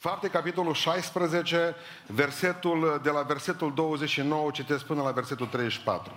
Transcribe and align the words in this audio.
Fapte, 0.00 0.28
capitolul 0.28 0.74
16, 0.74 1.74
versetul, 2.06 3.00
de 3.02 3.10
la 3.10 3.22
versetul 3.22 3.74
29, 3.74 4.50
citesc 4.50 4.84
până 4.84 5.02
la 5.02 5.10
versetul 5.10 5.46
34. 5.46 6.12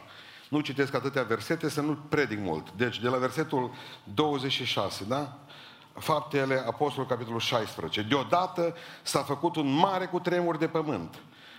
Nu 0.49 0.59
citesc 0.59 0.93
atâtea 0.93 1.23
versete, 1.23 1.69
să 1.69 1.81
nu 1.81 1.97
predic 2.09 2.39
mult. 2.39 2.71
Deci, 2.71 2.99
de 2.99 3.07
la 3.07 3.17
versetul 3.17 3.73
26, 4.13 5.03
da? 5.03 5.37
Faptele, 5.93 6.63
Apostolul, 6.67 7.09
capitolul 7.09 7.39
16. 7.39 8.01
Deodată 8.01 8.75
s-a 9.01 9.19
făcut 9.19 9.55
un 9.55 9.71
mare 9.73 10.05
cutremur 10.05 10.57
de 10.57 10.67
pământ. 10.67 11.15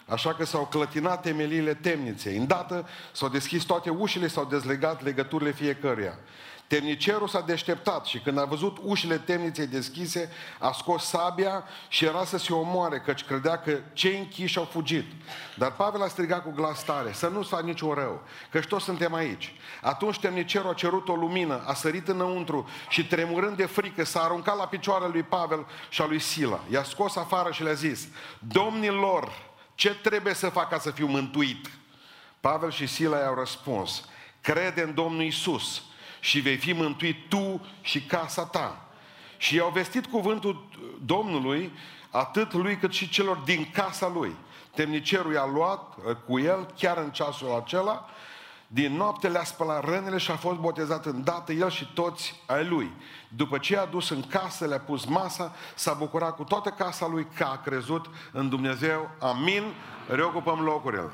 Așa 0.07 0.35
că 0.35 0.45
s-au 0.45 0.67
clătinat 0.67 1.23
temeliile 1.23 1.75
temniței. 1.75 2.37
Îndată 2.37 2.87
s-au 3.13 3.29
deschis 3.29 3.65
toate 3.65 3.91
ușile, 3.91 4.27
s-au 4.27 4.45
dezlegat 4.45 5.03
legăturile 5.03 5.53
fiecăruia. 5.53 6.19
Temnicerul 6.67 7.29
s-a 7.29 7.41
deșteptat 7.41 8.05
și 8.05 8.19
când 8.19 8.39
a 8.39 8.45
văzut 8.45 8.77
ușile 8.83 9.19
temniței 9.19 9.67
deschise, 9.67 10.31
a 10.59 10.73
scos 10.73 11.05
sabia 11.05 11.65
și 11.89 12.05
era 12.05 12.25
să 12.25 12.39
se 12.39 12.53
omoare, 12.53 12.99
căci 12.99 13.25
credea 13.25 13.59
că 13.59 13.79
cei 13.93 14.19
închiși 14.19 14.59
au 14.59 14.65
fugit. 14.65 15.05
Dar 15.57 15.73
Pavel 15.73 16.03
a 16.03 16.09
strigat 16.09 16.43
cu 16.43 16.51
glas 16.51 16.85
tare, 16.85 17.13
să 17.13 17.29
nu-ți 17.29 17.49
fac 17.49 17.63
niciun 17.63 17.93
rău, 17.93 18.23
căci 18.51 18.67
toți 18.67 18.85
suntem 18.85 19.15
aici. 19.15 19.55
Atunci 19.83 20.21
temnicerul 20.21 20.71
a 20.71 20.75
cerut 20.75 21.09
o 21.09 21.15
lumină, 21.15 21.63
a 21.67 21.75
sărit 21.75 22.09
înăuntru 22.09 22.69
și 22.89 23.07
tremurând 23.07 23.57
de 23.57 23.67
frică 23.67 24.05
s-a 24.05 24.23
aruncat 24.23 24.57
la 24.57 24.67
picioarele 24.67 25.11
lui 25.13 25.23
Pavel 25.23 25.67
și 25.89 26.03
a 26.03 26.07
lui 26.07 26.19
Sila. 26.19 26.61
I-a 26.71 26.83
scos 26.83 27.17
afară 27.17 27.53
și 27.53 27.63
le-a 27.63 27.73
zis, 27.73 28.09
domnilor, 28.39 29.33
ce 29.75 29.95
trebuie 29.95 30.35
să 30.35 30.49
fac 30.49 30.69
ca 30.69 30.79
să 30.79 30.91
fiu 30.91 31.07
mântuit? 31.07 31.71
Pavel 32.41 32.71
și 32.71 32.87
Sila 32.87 33.19
i-au 33.19 33.35
răspuns, 33.35 34.05
crede 34.41 34.83
în 34.83 34.95
Domnul 34.95 35.23
Isus 35.23 35.83
și 36.25 36.41
vei 36.41 36.57
fi 36.57 36.73
mântuit 36.73 37.29
tu 37.29 37.61
și 37.81 38.03
casa 38.03 38.45
ta. 38.45 38.87
Și 39.37 39.55
i-au 39.55 39.71
vestit 39.71 40.07
cuvântul 40.07 40.69
Domnului 41.05 41.73
atât 42.11 42.53
lui 42.53 42.77
cât 42.77 42.93
și 42.93 43.09
celor 43.09 43.37
din 43.37 43.71
casa 43.73 44.09
lui. 44.09 44.37
Temnicerul 44.75 45.33
i-a 45.33 45.47
luat 45.47 45.97
uh, 45.97 46.17
cu 46.27 46.39
el 46.39 46.67
chiar 46.79 46.99
în 46.99 47.11
ceasul 47.11 47.55
acela, 47.55 48.09
din 48.67 48.97
noapte 48.97 49.29
le-a 49.29 49.45
spălat 49.45 49.85
rănile 49.85 50.19
și 50.19 50.31
a 50.31 50.37
fost 50.37 50.59
botezat 50.59 51.07
îndată 51.07 51.53
el 51.53 51.71
și 51.71 51.91
toți 51.95 52.43
ai 52.47 52.67
lui. 52.67 52.93
După 53.29 53.59
ce 53.59 53.77
a 53.77 53.87
dus 53.87 54.11
în 54.11 54.23
casă, 54.23 54.67
le-a 54.67 54.81
pus 54.81 55.05
masa, 55.05 55.55
s-a 55.75 55.93
bucurat 55.93 56.37
cu 56.37 56.45
toată 56.45 56.71
casa 56.71 57.07
lui 57.07 57.27
că 57.35 57.45
a 57.45 57.61
crezut 57.65 58.11
în 58.33 58.49
Dumnezeu. 58.49 59.11
Amin. 59.19 59.63
Reocupăm 60.09 60.61
locurile. 60.61 61.11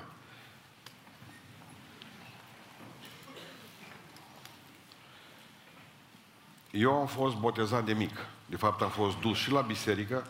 Eu 6.70 6.92
am 6.92 7.06
fost 7.06 7.36
botezat 7.36 7.84
de 7.84 7.92
mic. 7.92 8.26
De 8.46 8.56
fapt, 8.56 8.82
am 8.82 8.88
fost 8.88 9.20
dus 9.20 9.38
și 9.38 9.50
la 9.50 9.60
biserică, 9.60 10.26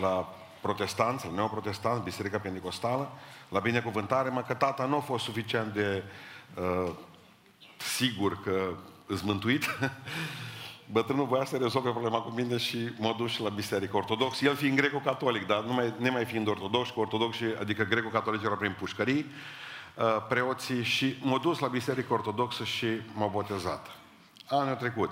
la 0.00 0.34
protestanți, 0.60 1.26
la 1.26 1.32
neoprotestanți, 1.32 2.04
biserica 2.04 2.38
pentecostală, 2.38 3.12
la 3.48 3.60
binecuvântare, 3.60 4.28
mă 4.28 4.42
că 4.42 4.54
tata 4.54 4.84
nu 4.84 4.96
a 4.96 5.00
fost 5.00 5.24
suficient 5.24 5.72
de 5.72 6.02
uh, 6.54 6.92
sigur 7.76 8.42
că 8.42 8.74
îți 9.06 9.24
mântuit. 9.24 9.64
Bătrânul 10.92 11.26
voia 11.26 11.44
să 11.44 11.56
rezolve 11.56 11.90
problema 11.90 12.20
cu 12.20 12.30
mine 12.30 12.56
și 12.56 12.78
m-a 12.98 13.14
dus 13.18 13.30
și 13.30 13.42
la 13.42 13.48
biserică 13.48 13.96
ortodox. 13.96 14.40
El 14.40 14.54
fiind 14.54 14.76
greco-catolic, 14.76 15.46
dar 15.46 15.62
numai, 15.62 15.94
nemai 15.98 16.24
fiind 16.24 16.48
ortodox, 16.48 16.90
cu 16.90 17.00
ortodoxi, 17.00 17.44
adică 17.60 17.82
greco-catolici 17.82 18.42
erau 18.44 18.56
prin 18.56 18.74
pușcării, 18.78 19.26
uh, 19.94 20.04
preoții 20.28 20.82
și 20.82 21.16
m-a 21.22 21.38
dus 21.38 21.58
la 21.58 21.68
biserică 21.68 22.12
ortodoxă 22.12 22.64
și 22.64 22.86
m-a 23.14 23.26
botezat. 23.26 23.86
Anul 24.48 24.74
trecut. 24.74 25.10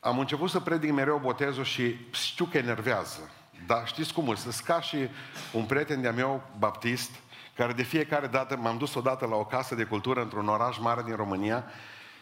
Am 0.00 0.18
început 0.18 0.50
să 0.50 0.60
predic 0.60 0.92
mereu 0.92 1.18
botezul 1.18 1.64
și 1.64 1.96
știu 2.10 2.44
că 2.44 2.58
enervează. 2.58 3.30
Dar 3.66 3.86
știți 3.86 4.12
cum, 4.12 4.34
sunt 4.34 4.54
ca 4.54 4.80
și 4.80 4.96
un 5.52 5.64
prieten 5.64 6.00
de-a 6.00 6.12
meu, 6.12 6.42
baptist, 6.58 7.10
care 7.56 7.72
de 7.72 7.82
fiecare 7.82 8.26
dată, 8.26 8.56
m-am 8.56 8.78
dus 8.78 8.94
odată 8.94 9.26
la 9.26 9.36
o 9.36 9.44
casă 9.44 9.74
de 9.74 9.84
cultură 9.84 10.20
într-un 10.20 10.48
oraș 10.48 10.78
mare 10.78 11.02
din 11.02 11.16
România 11.16 11.64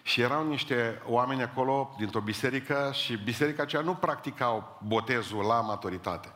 și 0.03 0.21
erau 0.21 0.49
niște 0.49 1.03
oameni 1.07 1.43
acolo 1.43 1.95
dintr-o 1.99 2.21
biserică 2.21 2.91
și 2.93 3.17
biserica 3.17 3.63
aceea 3.63 3.83
nu 3.83 3.95
practicau 3.95 4.81
botezul 4.87 5.45
la 5.45 5.61
maturitate. 5.61 6.29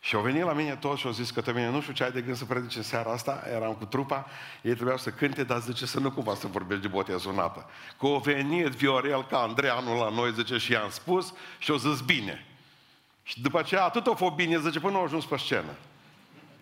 Și 0.00 0.14
au 0.14 0.22
venit 0.22 0.42
la 0.42 0.52
mine 0.52 0.76
toți 0.76 1.00
și 1.00 1.06
au 1.06 1.12
zis 1.12 1.30
că 1.30 1.42
mine 1.46 1.70
nu 1.70 1.80
știu 1.80 1.92
ce 1.92 2.04
ai 2.04 2.12
de 2.12 2.20
gând 2.20 2.36
să 2.36 2.44
predici 2.44 2.76
în 2.76 2.82
seara 2.82 3.12
asta, 3.12 3.42
eram 3.54 3.74
cu 3.74 3.84
trupa, 3.84 4.26
ei 4.62 4.72
trebuiau 4.72 4.98
să 4.98 5.10
cânte, 5.10 5.44
dar 5.44 5.60
zice 5.60 5.86
să 5.86 6.00
nu 6.00 6.10
cumva 6.10 6.34
să 6.34 6.46
vorbești 6.46 6.82
de 6.82 6.88
botezul 6.88 7.32
în 7.32 7.38
apă. 7.38 7.66
Că 7.98 8.06
o 8.06 8.18
venit 8.18 8.66
Viorel 8.66 9.26
ca 9.26 9.38
Andreanul 9.38 9.96
la 9.96 10.08
noi, 10.08 10.32
zice, 10.32 10.58
și 10.58 10.72
i-am 10.72 10.90
spus 10.90 11.32
și 11.58 11.70
au 11.70 11.76
zis 11.76 12.00
bine. 12.00 12.46
Și 13.22 13.42
după 13.42 13.58
aceea 13.58 13.84
atât 13.84 14.06
o 14.06 14.14
fost 14.14 14.34
bine, 14.34 14.60
zice, 14.60 14.80
până 14.80 14.96
au 14.96 15.04
ajuns 15.04 15.24
pe 15.24 15.36
scenă. 15.36 15.74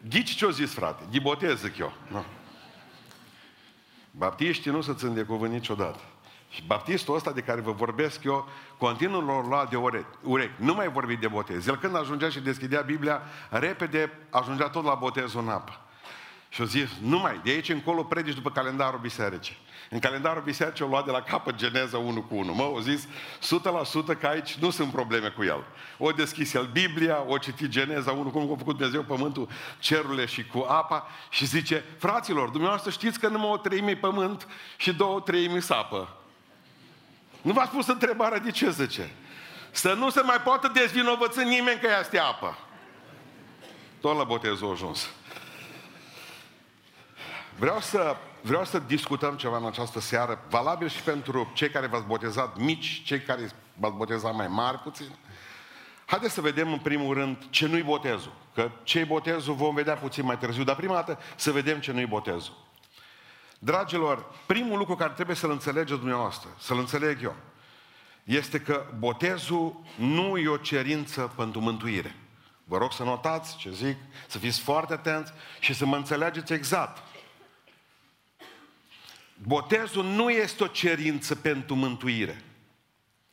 Ghici 0.09 0.35
ce-o 0.35 0.51
zis, 0.51 0.75
frate? 0.75 1.03
Ghibotez, 1.11 1.61
zic 1.61 1.79
eu. 1.79 1.93
No. 2.11 2.23
Baptiștii 4.11 4.71
nu 4.71 4.81
se 4.81 4.95
țin 4.95 5.15
de 5.15 5.23
cuvânt 5.23 5.53
niciodată. 5.53 6.01
Și 6.49 6.63
baptistul 6.67 7.15
ăsta 7.15 7.31
de 7.31 7.41
care 7.41 7.61
vă 7.61 7.73
vorbesc 7.73 8.25
eu, 8.25 8.49
continuă 8.79 9.21
lor 9.21 9.47
lua 9.47 9.67
de 9.71 9.77
urechi. 9.77 10.07
urechi. 10.23 10.53
Nu 10.57 10.75
mai 10.75 10.89
vorbi 10.89 11.17
de 11.17 11.29
botez. 11.29 11.67
El 11.67 11.77
când 11.77 11.97
ajungea 11.97 12.29
și 12.29 12.41
deschidea 12.41 12.81
Biblia, 12.81 13.23
repede 13.51 14.13
ajungea 14.31 14.69
tot 14.69 14.85
la 14.85 14.95
botezul 14.95 15.41
în 15.41 15.49
apă. 15.49 15.81
Și 16.49 16.61
au 16.61 16.67
zis, 16.67 16.89
nu 17.01 17.19
mai, 17.19 17.41
de 17.45 17.51
aici 17.51 17.69
încolo 17.69 18.03
predici 18.03 18.35
după 18.35 18.51
calendarul 18.51 18.99
bisericii. 18.99 19.57
În 19.91 19.99
calendarul 19.99 20.43
bisericii 20.43 20.85
o 20.85 20.89
luat 20.89 21.05
de 21.05 21.11
la 21.11 21.23
capăt 21.23 21.55
Geneza 21.55 21.99
1 21.99 22.23
cu 22.23 22.35
1. 22.35 22.55
Mă, 22.55 22.63
au 22.63 22.79
zis 22.79 23.07
100% 23.07 23.09
că 24.21 24.27
aici 24.27 24.55
nu 24.55 24.71
sunt 24.71 24.93
probleme 24.93 25.29
cu 25.29 25.45
el. 25.45 25.65
O 25.99 26.11
deschis 26.11 26.55
el 26.55 26.69
Biblia, 26.73 27.25
o 27.27 27.39
citit 27.39 27.69
Geneza 27.69 28.13
1, 28.13 28.31
cum 28.31 28.43
a 28.43 28.57
făcut 28.57 28.77
Dumnezeu 28.77 29.03
pământul, 29.03 29.49
cerurile 29.79 30.27
și 30.27 30.47
cu 30.47 30.67
apa 30.69 31.07
și 31.31 31.47
zice, 31.47 31.85
fraților, 31.99 32.49
dumneavoastră 32.49 32.91
știți 32.91 33.19
că 33.19 33.29
numai 33.29 33.51
o 33.51 33.57
treime 33.57 33.97
pământ 33.97 34.49
și 34.77 34.93
două 34.93 35.21
treimi 35.21 35.63
sapă. 35.63 36.17
Nu 37.47 37.53
v-ați 37.53 37.71
pus 37.71 37.87
întrebarea 37.87 38.39
de 38.39 38.51
ce 38.51 38.71
zice? 38.71 39.11
Să 39.71 39.93
nu 39.93 40.11
se 40.11 40.21
mai 40.21 40.37
poată 40.37 40.71
dezvinovăți 40.75 41.45
nimeni 41.45 41.81
că 41.81 41.87
ea 41.87 42.01
este 42.01 42.19
apă. 42.19 42.59
Tot 44.01 44.17
la 44.17 44.25
botezul 44.25 44.71
ajuns. 44.71 45.11
Vreau 47.59 47.81
să, 47.81 48.17
vreau 48.41 48.65
să 48.65 48.79
discutăm 48.79 49.37
ceva 49.37 49.57
în 49.57 49.67
această 49.67 50.01
seară, 50.01 50.45
valabil 50.49 50.89
și 50.89 51.03
pentru 51.03 51.51
cei 51.55 51.71
care 51.71 51.87
v-ați 51.87 52.07
botezat 52.07 52.57
mici, 52.57 53.03
cei 53.05 53.21
care 53.21 53.51
v-ați 53.75 53.95
botezat 53.95 54.35
mai 54.35 54.49
mari 54.49 54.79
puțin. 54.79 55.11
Haideți 56.07 56.35
să 56.35 56.41
vedem 56.41 56.73
în 56.73 56.79
primul 56.79 57.15
rând 57.15 57.37
ce 57.51 57.67
nu-i 57.67 57.83
botezul. 57.83 58.33
Că 58.55 58.71
ce-i 58.83 59.05
botezul 59.05 59.55
vom 59.55 59.75
vedea 59.75 59.95
puțin 59.95 60.25
mai 60.25 60.39
târziu, 60.39 60.65
dar 60.65 60.77
prima 60.77 60.95
dată 60.95 61.19
să 61.37 61.51
vedem 61.51 61.81
ce 61.81 61.93
nu-i 61.93 62.07
botezul. 62.07 62.66
Dragilor, 63.59 64.35
primul 64.47 64.79
lucru 64.79 64.97
care 64.97 65.13
trebuie 65.13 65.37
să-l 65.37 65.51
înțelegeți 65.51 65.99
dumneavoastră, 65.99 66.49
să-l 66.59 66.79
înțeleg 66.79 67.23
eu, 67.23 67.37
este 68.25 68.61
că 68.61 68.87
botezul 68.99 69.81
nu 69.97 70.39
e 70.39 70.49
o 70.49 70.57
cerință 70.57 71.33
pentru 71.37 71.61
mântuire. 71.61 72.17
Vă 72.65 72.79
rog 72.79 72.93
să 72.93 73.03
notați 73.03 73.57
ce 73.57 73.71
zic, 73.71 73.97
să 74.27 74.39
fiți 74.39 74.61
foarte 74.61 74.93
atenți 74.93 75.33
și 75.61 75.75
să 75.75 75.87
mă 75.87 75.97
înțelegeți 75.97 76.53
exact. 76.53 77.03
Botezul 79.43 80.05
nu 80.05 80.31
este 80.31 80.65
o 80.65 80.67
cerință 80.67 81.35
pentru 81.35 81.75
mântuire. 81.75 82.43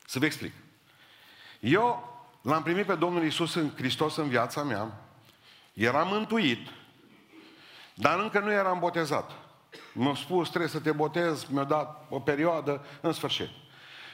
Să 0.05 0.19
vă 0.19 0.25
explic. 0.25 0.53
Eu 1.59 2.11
l-am 2.41 2.63
primit 2.63 2.85
pe 2.85 2.95
Domnul 2.95 3.23
Isus 3.23 3.53
în 3.55 3.71
Hristos 3.75 4.15
în 4.15 4.29
viața 4.29 4.63
mea, 4.63 5.01
eram 5.73 6.07
mântuit, 6.07 6.67
dar 7.93 8.19
încă 8.19 8.39
nu 8.39 8.51
eram 8.51 8.79
botezat. 8.79 9.42
Mi-a 9.93 10.15
spus, 10.15 10.47
trebuie 10.47 10.69
să 10.69 10.79
te 10.79 10.91
botezi, 10.91 11.53
mi-a 11.53 11.63
dat 11.63 12.05
o 12.09 12.19
perioadă, 12.19 12.85
în 13.01 13.11
sfârșit. 13.11 13.49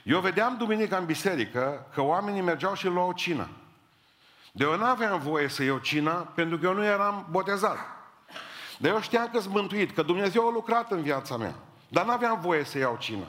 Eu 0.04 0.20
vedeam 0.20 0.58
duminica 0.58 0.98
în 0.98 1.06
biserică 1.06 1.86
că 1.94 2.02
oamenii 2.02 2.42
mergeau 2.42 2.74
și 2.74 2.88
luau 2.88 3.12
cină. 3.12 3.50
De 4.52 4.64
eu 4.64 4.78
nu 4.78 4.86
aveam 4.86 5.20
voie 5.20 5.48
să 5.48 5.64
iau 5.64 5.78
cina 5.78 6.12
pentru 6.12 6.58
că 6.58 6.66
eu 6.66 6.74
nu 6.74 6.84
eram 6.84 7.28
botezat. 7.30 7.78
Dar 8.78 8.92
eu 8.92 9.02
știam 9.02 9.30
că 9.32 9.40
sunt 9.40 9.54
mântuit, 9.54 9.92
că 9.92 10.02
Dumnezeu 10.02 10.48
a 10.48 10.52
lucrat 10.52 10.92
în 10.92 11.02
viața 11.02 11.38
mea. 11.38 11.56
Dar 11.88 12.06
nu 12.06 12.12
aveam 12.12 12.40
voie 12.40 12.64
să 12.64 12.78
iau 12.78 12.98
cină. 13.00 13.26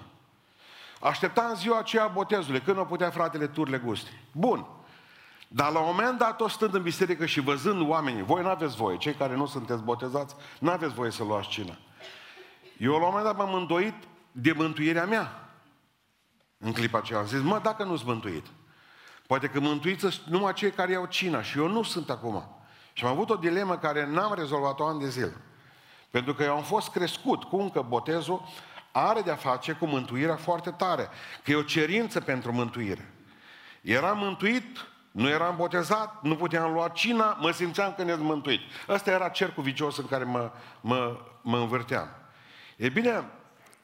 Așteptam 1.00 1.54
ziua 1.54 1.78
aceea 1.78 2.06
botezului, 2.06 2.60
când 2.60 2.78
o 2.78 2.84
putea 2.84 3.10
fratele 3.10 3.46
turle 3.46 3.78
gusti. 3.78 4.10
Bun. 4.32 4.66
Dar 5.49 5.72
la 5.72 5.78
un 5.78 5.87
moment 5.87 6.19
dat, 6.19 6.37
tot 6.37 6.50
stând 6.50 6.75
în 6.75 6.82
biserică 6.82 7.26
și 7.26 7.40
văzând 7.40 7.88
oamenii, 7.88 8.22
voi 8.22 8.43
nu 8.43 8.49
aveți 8.49 8.76
voie, 8.76 8.96
cei 8.96 9.14
care 9.14 9.37
nu 9.37 9.46
sunteți 9.46 9.82
botezați, 9.82 10.34
nu 10.58 10.70
aveți 10.70 10.94
voie 10.94 11.10
să 11.10 11.25
luați 11.25 11.49
cină. 11.49 11.78
Eu 12.80 12.90
la 12.90 12.96
un 12.96 13.02
moment 13.04 13.24
dat 13.24 13.36
m-am 13.36 13.54
îndoit 13.54 13.94
de 14.32 14.52
mântuirea 14.52 15.06
mea. 15.06 15.48
În 16.58 16.72
clipa 16.72 16.98
aceea 16.98 17.18
am 17.18 17.26
zis, 17.26 17.40
mă, 17.40 17.60
dacă 17.62 17.84
nu-s 17.84 18.02
mântuit. 18.02 18.46
Poate 19.26 19.46
că 19.46 19.60
mântuiți 19.60 20.22
numai 20.26 20.52
cei 20.52 20.70
care 20.70 20.92
iau 20.92 21.06
cina 21.06 21.42
și 21.42 21.58
eu 21.58 21.68
nu 21.68 21.82
sunt 21.82 22.10
acum. 22.10 22.62
Și 22.92 23.04
am 23.04 23.10
avut 23.10 23.30
o 23.30 23.36
dilemă 23.36 23.78
care 23.78 24.06
n-am 24.06 24.34
rezolvat-o 24.34 24.86
ani 24.86 25.00
de 25.00 25.08
zile. 25.08 25.36
Pentru 26.10 26.34
că 26.34 26.42
eu 26.42 26.56
am 26.56 26.62
fost 26.62 26.90
crescut 26.90 27.44
cum 27.44 27.70
că 27.70 27.82
botezul 27.82 28.42
are 28.92 29.20
de-a 29.20 29.36
face 29.36 29.72
cu 29.72 29.86
mântuirea 29.86 30.36
foarte 30.36 30.70
tare. 30.70 31.08
Că 31.44 31.50
e 31.50 31.54
o 31.54 31.62
cerință 31.62 32.20
pentru 32.20 32.52
mântuire. 32.52 33.14
Eram 33.80 34.18
mântuit 34.18 34.88
nu 35.10 35.28
eram 35.28 35.56
botezat, 35.56 36.22
nu 36.22 36.36
puteam 36.36 36.72
lua 36.72 36.88
cina, 36.88 37.36
mă 37.40 37.50
simțeam 37.50 37.94
că 37.96 38.02
ne-am 38.02 38.22
mântuit. 38.22 38.60
Ăsta 38.88 39.10
era 39.10 39.28
cercul 39.28 39.62
vicios 39.62 39.96
în 39.96 40.06
care 40.06 40.24
mă, 40.24 40.50
mă, 40.80 41.16
mă 41.42 41.58
învârteam. 41.58 42.19
E 42.80 42.88
bine, 42.88 43.30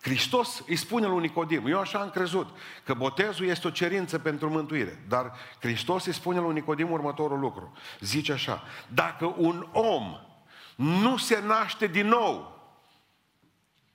Hristos 0.00 0.62
îi 0.66 0.76
spune 0.76 1.06
lui 1.06 1.20
Nicodim, 1.20 1.66
eu 1.66 1.78
așa 1.78 1.98
am 1.98 2.10
crezut, 2.10 2.48
că 2.84 2.94
botezul 2.94 3.46
este 3.46 3.66
o 3.66 3.70
cerință 3.70 4.18
pentru 4.18 4.50
mântuire. 4.50 5.04
Dar 5.08 5.32
Hristos 5.60 6.06
îi 6.06 6.12
spune 6.12 6.40
lui 6.40 6.52
Nicodim 6.52 6.90
următorul 6.90 7.38
lucru. 7.38 7.76
Zice 8.00 8.32
așa, 8.32 8.62
dacă 8.88 9.34
un 9.36 9.66
om 9.72 10.16
nu 10.76 11.16
se 11.16 11.42
naște 11.46 11.86
din 11.86 12.06
nou, 12.06 12.60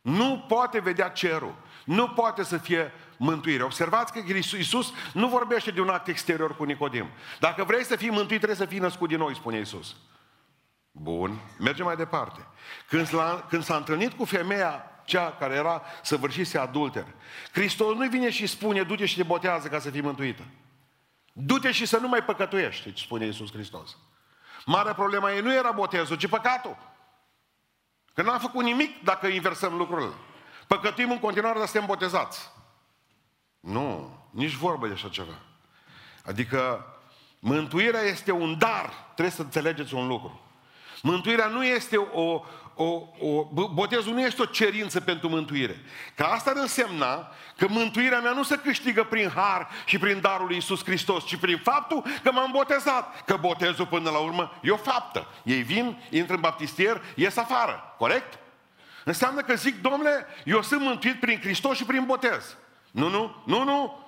nu 0.02 0.46
poate 0.48 0.80
vedea 0.80 1.10
cerul, 1.10 1.56
nu 1.86 2.08
poate 2.08 2.44
să 2.44 2.58
fie 2.58 2.92
mântuire. 3.18 3.64
Observați 3.64 4.14
că 4.14 4.20
Iisus 4.58 4.94
nu 5.14 5.28
vorbește 5.28 5.72
de 5.72 5.82
un 5.82 5.90
act 5.90 6.08
exterior 6.08 6.56
cu 6.56 6.64
Nicodim. 6.64 7.10
Dacă 7.40 7.64
vrei 7.64 7.84
să 7.84 7.96
fii 7.96 8.10
mântuit, 8.10 8.38
trebuie 8.38 8.58
să 8.58 8.66
fii 8.66 8.80
născut 8.80 9.08
din 9.08 9.18
nou, 9.18 9.34
spune 9.34 9.58
Iisus. 9.58 9.96
Bun, 10.92 11.40
mergem 11.60 11.86
mai 11.86 11.96
departe. 11.96 12.48
Când, 12.88 13.08
s-a, 13.08 13.46
când 13.50 13.64
s-a 13.64 13.76
întâlnit 13.76 14.14
cu 14.14 14.26
femeia 14.26 14.91
cea 15.12 15.36
care 15.40 15.54
era 15.54 15.82
săvârșise 16.02 16.58
adulter, 16.58 17.06
Hristos 17.52 17.96
nu 17.96 18.10
vine 18.10 18.30
și 18.30 18.48
spune, 18.48 18.84
du-te 18.84 19.06
și 19.06 19.16
te 19.16 19.24
botează 19.24 19.68
ca 19.68 19.80
să 19.80 19.90
fii 19.90 20.02
mântuită. 20.02 20.44
Du-te 21.34 21.72
și 21.72 21.86
să 21.86 21.98
nu 21.98 22.08
mai 22.08 22.24
păcătuiești, 22.24 22.94
spune 22.96 23.26
Iisus 23.26 23.52
Hristos. 23.52 23.98
Marea 24.66 24.94
problema 24.94 25.32
ei 25.32 25.42
nu 25.42 25.54
era 25.54 25.72
botezul, 25.72 26.18
ci 26.18 26.28
păcatul. 26.28 26.78
Că 28.14 28.22
n-am 28.22 28.40
făcut 28.40 28.64
nimic 28.64 29.04
dacă 29.04 29.28
inversăm 29.28 29.78
lucrurile. 29.78 30.14
Păcătuim 30.68 31.12
în 31.12 31.20
continuare, 31.20 31.58
dar 31.60 31.68
suntem 31.68 31.88
botezați. 31.88 32.52
Nu, 33.60 34.18
nici 34.30 34.54
vorbă 34.54 34.88
de 34.88 34.94
așa 34.94 35.10
ceva. 35.10 35.38
Adică 36.26 36.86
mântuirea 37.40 38.02
este 38.02 38.32
un 38.32 38.58
dar. 38.58 38.94
Trebuie 39.04 39.36
să 39.36 39.42
înțelegeți 39.42 39.94
un 39.94 40.08
lucru. 40.08 40.42
Mântuirea 41.02 41.48
nu 41.48 41.66
este 41.66 41.98
o, 41.98 42.44
o, 42.76 43.04
o, 43.20 43.44
botezul 43.74 44.14
nu 44.14 44.22
este 44.22 44.42
o 44.42 44.46
cerință 44.46 45.00
pentru 45.00 45.30
mântuire. 45.30 45.82
Că 46.16 46.24
asta 46.24 46.50
ar 46.50 46.56
însemna 46.56 47.32
că 47.58 47.68
mântuirea 47.70 48.20
mea 48.20 48.32
nu 48.32 48.44
se 48.44 48.56
câștigă 48.56 49.04
prin 49.04 49.32
har 49.36 49.68
și 49.86 49.98
prin 49.98 50.22
darul 50.22 50.46
lui 50.46 50.56
Iisus 50.56 50.84
Hristos, 50.84 51.26
ci 51.26 51.36
prin 51.36 51.58
faptul 51.58 52.04
că 52.24 52.32
m-am 52.32 52.52
botezat. 52.52 53.24
Că 53.26 53.38
botezul 53.38 53.86
până 53.86 54.10
la 54.10 54.18
urmă 54.18 54.60
e 54.62 54.72
o 54.72 54.78
faptă. 54.78 55.28
Ei 55.44 55.62
vin, 55.62 56.04
intră 56.10 56.34
în 56.34 56.42
baptistier, 56.42 57.02
ies 57.16 57.38
afară. 57.38 57.96
Corect? 57.98 58.40
Înseamnă 59.04 59.42
că 59.42 59.56
zic, 59.56 59.82
domnule, 59.82 60.26
eu 60.46 60.62
sunt 60.62 60.82
mântuit 60.82 61.20
prin 61.20 61.40
Hristos 61.40 61.78
și 61.78 61.84
prin 61.84 62.06
botez. 62.06 62.58
Nu, 62.92 63.10
nu, 63.10 63.44
nu, 63.46 63.64
nu. 63.64 64.00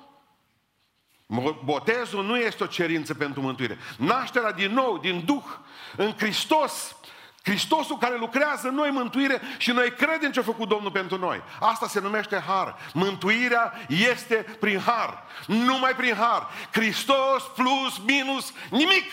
Botezul 1.63 2.24
nu 2.24 2.38
este 2.38 2.63
o 2.63 2.68
cerință 2.68 3.13
pentru 3.13 3.42
mântuire. 3.42 3.77
Nașterea 3.98 4.51
din 4.51 4.74
nou, 4.74 4.98
din 4.98 5.24
Duh, 5.25 5.44
în 5.98 6.13
Hristos, 6.18 6.95
Hristosul 7.43 7.97
care 7.97 8.17
lucrează 8.17 8.67
în 8.67 8.75
noi 8.75 8.89
mântuire 8.89 9.41
și 9.57 9.71
noi 9.71 9.91
credem 9.91 10.31
ce 10.31 10.39
a 10.39 10.43
făcut 10.43 10.67
Domnul 10.67 10.91
pentru 10.91 11.17
noi. 11.17 11.43
Asta 11.59 11.87
se 11.87 11.99
numește 11.99 12.43
har. 12.47 12.75
Mântuirea 12.93 13.73
este 13.87 14.35
prin 14.59 14.79
har. 14.79 15.23
Numai 15.47 15.95
prin 15.95 16.15
har. 16.15 16.49
Hristos 16.71 17.43
plus 17.55 17.97
minus 18.05 18.53
nimic. 18.69 19.11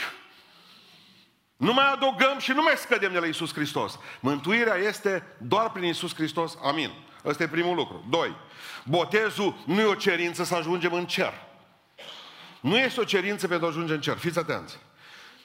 Nu 1.56 1.72
mai 1.72 1.92
adăugăm 1.92 2.38
și 2.38 2.52
nu 2.52 2.62
mai 2.62 2.74
scădem 2.76 3.12
de 3.12 3.18
la 3.18 3.26
Isus 3.26 3.52
Hristos. 3.54 3.98
Mântuirea 4.20 4.74
este 4.74 5.36
doar 5.38 5.70
prin 5.70 5.84
Isus 5.84 6.14
Hristos. 6.14 6.58
Amin. 6.62 6.90
Ăsta 7.24 7.42
e 7.42 7.48
primul 7.48 7.76
lucru. 7.76 8.04
Doi. 8.08 8.36
Botezul 8.84 9.56
nu 9.66 9.80
e 9.80 9.84
o 9.84 9.94
cerință 9.94 10.44
să 10.44 10.54
ajungem 10.54 10.92
în 10.92 11.06
cer. 11.06 11.32
Nu 12.60 12.78
este 12.78 13.00
o 13.00 13.04
cerință 13.04 13.48
pentru 13.48 13.66
a 13.66 13.68
ajunge 13.68 13.92
în 13.92 14.00
cer. 14.00 14.16
Fiți 14.16 14.38
atenți. 14.38 14.78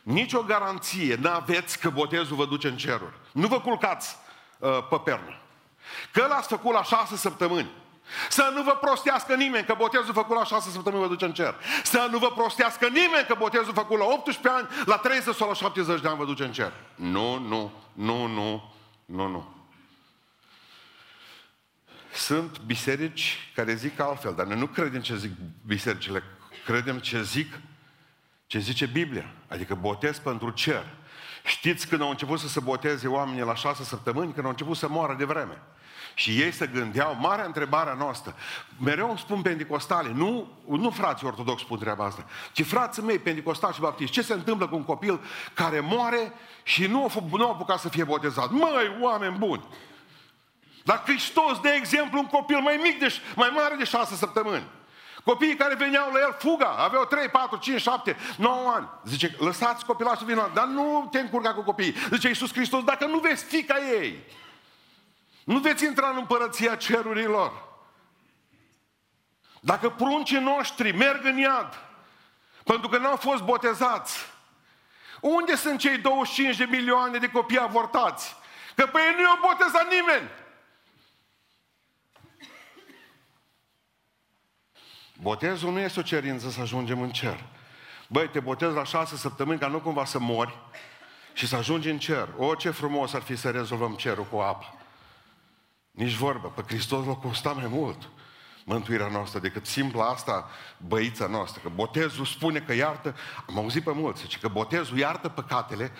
Nici 0.06 0.34
o 0.34 0.42
garanție 0.42 1.16
n-aveți 1.16 1.80
că 1.80 1.90
botezul 1.90 2.36
vă 2.36 2.46
duce 2.46 2.68
în 2.68 2.78
ceruri. 2.78 3.14
Nu 3.32 3.48
vă 3.48 3.60
culcați 3.60 4.18
uh, 4.60 4.88
pe 4.90 4.98
pernă. 5.04 5.38
Că 6.12 6.26
l-ați 6.30 6.48
făcut 6.48 6.74
la 6.74 6.84
șase 6.84 7.16
săptămâni. 7.16 7.72
Să 8.30 8.52
nu 8.54 8.64
vă 8.64 8.78
prostească 8.82 9.36
nimeni 9.36 9.66
că 9.66 9.76
botezul 9.78 10.14
făcut 10.14 10.36
la 10.36 10.44
șase 10.44 10.70
săptămâni 10.70 11.02
vă 11.02 11.10
duce 11.10 11.26
în 11.26 11.34
cer. 11.34 11.56
Să 11.84 12.08
nu 12.12 12.18
vă 12.18 12.28
prostească 12.28 12.88
nimeni 12.88 13.26
că 13.28 13.36
botezul 13.38 13.74
făcut 13.74 14.00
la 14.00 14.06
18 14.06 14.50
ani, 14.50 14.68
la 14.86 14.98
30 14.98 15.36
sau 15.36 15.48
la 15.48 15.54
70 15.54 16.02
de 16.02 16.08
ani 16.08 16.18
vă 16.18 16.26
duce 16.26 16.44
în 16.44 16.52
cer. 16.52 16.74
Nu, 16.96 17.38
nu, 17.40 17.72
nu, 17.94 18.26
nu, 18.26 18.74
nu, 19.06 19.28
nu. 19.28 19.56
Sunt 22.14 22.60
biserici 22.60 23.52
care 23.56 23.76
zic 23.76 24.00
altfel, 24.00 24.34
dar 24.36 24.46
noi 24.46 24.58
nu 24.58 24.68
credem 24.68 25.02
ce 25.02 25.16
zic 25.16 25.32
bisericile, 25.66 26.24
credem 26.66 27.00
ce 27.00 27.24
zic 27.24 27.60
ce 28.48 28.60
zice 28.60 28.86
Biblia, 28.86 29.26
adică 29.48 29.76
botez 29.76 30.20
pentru 30.20 30.50
cer. 30.50 30.86
Știți 31.46 31.88
când 31.88 32.02
au 32.02 32.10
început 32.10 32.40
să 32.40 32.48
se 32.48 32.60
boteze 32.60 33.08
oamenii 33.08 33.44
la 33.44 33.56
șase 33.56 33.84
săptămâni? 33.84 34.34
Când 34.34 34.46
au 34.46 34.52
început 34.52 34.78
să 34.78 34.88
moară 34.88 35.16
de 35.18 35.26
vreme. 35.26 35.62
Și 36.14 36.42
ei 36.42 36.52
se 36.52 36.68
gândeau, 36.68 37.18
marea 37.20 37.46
întrebare 37.46 37.90
a 37.90 37.94
noastră, 37.94 38.36
mereu 38.80 39.10
îmi 39.10 39.18
spun 39.18 39.42
pentecostale, 39.42 40.12
nu, 40.14 40.52
nu 40.68 40.90
frații 40.90 41.28
ortodoxi 41.28 41.64
spun 41.64 41.80
treaba 41.80 42.06
asta, 42.06 42.26
ci 42.52 42.64
frații 42.64 43.04
mei, 43.04 43.20
pentecostali 43.20 43.74
și 43.74 43.80
baptiști, 43.80 44.14
ce 44.14 44.22
se 44.22 44.34
întâmplă 44.34 44.68
cu 44.68 44.76
un 44.76 44.84
copil 44.84 45.20
care 45.54 45.80
moare 45.80 46.34
și 46.64 46.88
nu 46.88 47.06
a, 47.06 47.24
nu 47.38 47.46
a 47.46 47.50
apucat 47.50 47.80
să 47.80 47.90
fie 47.90 48.04
botezat? 48.04 48.52
Măi, 48.52 48.98
oameni 49.02 49.38
buni! 49.38 49.64
Dar 50.84 51.02
Hristos, 51.06 51.60
de 51.60 51.70
exemplu, 51.78 52.20
un 52.20 52.26
copil 52.26 52.60
mai 52.60 52.80
mic, 52.84 53.00
de, 53.00 53.14
mai 53.36 53.52
mare 53.54 53.76
de 53.76 53.84
șase 53.84 54.16
săptămâni. 54.16 54.68
Copiii 55.26 55.56
care 55.56 55.76
veneau 55.76 56.12
la 56.12 56.20
el, 56.20 56.36
fuga, 56.40 56.70
aveau 56.70 57.06
3, 57.06 57.30
4, 57.30 57.58
5, 57.58 57.82
7, 57.82 58.18
9 58.38 58.72
ani. 58.76 58.90
Zice, 59.06 59.36
lăsați 59.40 59.86
copilașul 59.86 60.26
vină, 60.26 60.52
dar 60.54 60.66
nu 60.66 61.08
te 61.12 61.20
încurca 61.20 61.54
cu 61.54 61.62
copiii. 61.62 61.96
Zice 62.10 62.28
Iisus 62.28 62.52
Hristos, 62.52 62.84
dacă 62.84 63.06
nu 63.06 63.20
veți 63.20 63.44
fi 63.44 63.64
ca 63.64 63.78
ei, 63.78 64.24
nu 65.44 65.60
veți 65.60 65.86
intra 65.86 66.10
în 66.10 66.16
împărăția 66.18 66.76
cerurilor. 66.76 67.52
Dacă 69.60 69.90
pruncii 69.90 70.40
noștri 70.40 70.92
merg 70.92 71.26
în 71.26 71.38
iad, 71.38 71.80
pentru 72.64 72.90
că 72.90 72.98
n-au 72.98 73.16
fost 73.16 73.44
botezați, 73.44 74.26
unde 75.22 75.56
sunt 75.56 75.80
cei 75.80 75.98
25 75.98 76.56
de 76.56 76.66
milioane 76.66 77.18
de 77.18 77.30
copii 77.30 77.60
avortați? 77.60 78.36
Că 78.76 78.86
pe 78.86 79.00
ei 79.00 79.14
nu 79.16 79.22
i-a 79.22 79.40
botezat 79.42 79.88
nimeni. 79.90 80.30
Botezul 85.22 85.72
nu 85.72 85.80
este 85.80 86.00
o 86.00 86.04
cerință 86.04 86.50
să 86.50 86.62
ajungem 86.62 87.02
în 87.02 87.10
cer. 87.10 87.44
Băi, 88.08 88.30
te 88.30 88.40
botezi 88.40 88.76
la 88.76 88.84
șase 88.84 89.16
săptămâni 89.16 89.60
ca 89.60 89.68
nu 89.68 89.80
cumva 89.80 90.06
să 90.06 90.20
mori 90.20 90.58
și 91.34 91.48
să 91.48 91.56
ajungi 91.56 91.90
în 91.90 91.98
cer. 91.98 92.30
O, 92.38 92.56
ce 92.56 92.70
frumos 92.70 93.14
ar 93.14 93.22
fi 93.22 93.36
să 93.36 93.50
rezolvăm 93.50 93.94
cerul 93.94 94.26
cu 94.26 94.38
apă. 94.38 94.74
Nici 95.92 96.14
vorbă. 96.14 96.48
Pe 96.48 96.64
Hristos 96.68 97.06
l-a 97.06 97.14
costat 97.14 97.56
mai 97.56 97.68
mult 97.68 98.10
mântuirea 98.66 99.08
noastră 99.08 99.40
decât 99.40 99.66
simpla 99.66 100.06
asta 100.06 100.50
băița 100.78 101.28
noastră. 101.28 101.62
Că 101.64 101.70
botezul 101.76 102.26
spune 102.26 102.60
că 102.60 102.74
iartă, 102.74 103.16
am 103.48 103.58
auzit 103.58 103.84
pe 103.84 103.92
mulți, 103.92 104.22
zice 104.22 104.38
că 104.38 104.48
botezul 104.48 104.98
iartă 104.98 105.30
păcatele 105.30 105.92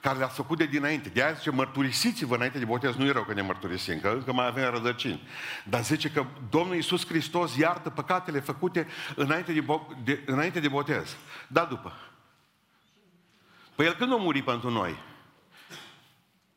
care 0.00 0.18
le-ați 0.18 0.34
făcut 0.34 0.58
de 0.58 0.66
dinainte. 0.66 1.08
De 1.08 1.22
aia 1.22 1.32
zice, 1.32 1.50
mărturisiți-vă 1.50 2.34
înainte 2.34 2.58
de 2.58 2.64
botez. 2.64 2.94
Nu 2.94 3.04
e 3.04 3.12
rău 3.12 3.22
că 3.22 3.34
ne 3.34 3.42
mărturisim, 3.42 4.00
că 4.00 4.08
încă 4.08 4.32
mai 4.32 4.46
avem 4.46 4.70
rădăcini. 4.70 5.28
Dar 5.64 5.82
zice 5.82 6.10
că 6.10 6.24
Domnul 6.50 6.74
Iisus 6.74 7.06
Hristos 7.06 7.56
iartă 7.56 7.90
păcatele 7.90 8.40
făcute 8.40 8.86
înainte 9.16 9.52
de, 9.52 9.62
bo- 9.62 10.04
de, 10.04 10.22
înainte 10.26 10.60
de 10.60 10.68
botez. 10.68 11.16
Da, 11.46 11.64
după. 11.64 11.92
Păi 13.74 13.86
El 13.86 13.94
când 13.94 14.12
a 14.12 14.16
murit 14.16 14.44
pentru 14.44 14.70
noi? 14.70 14.98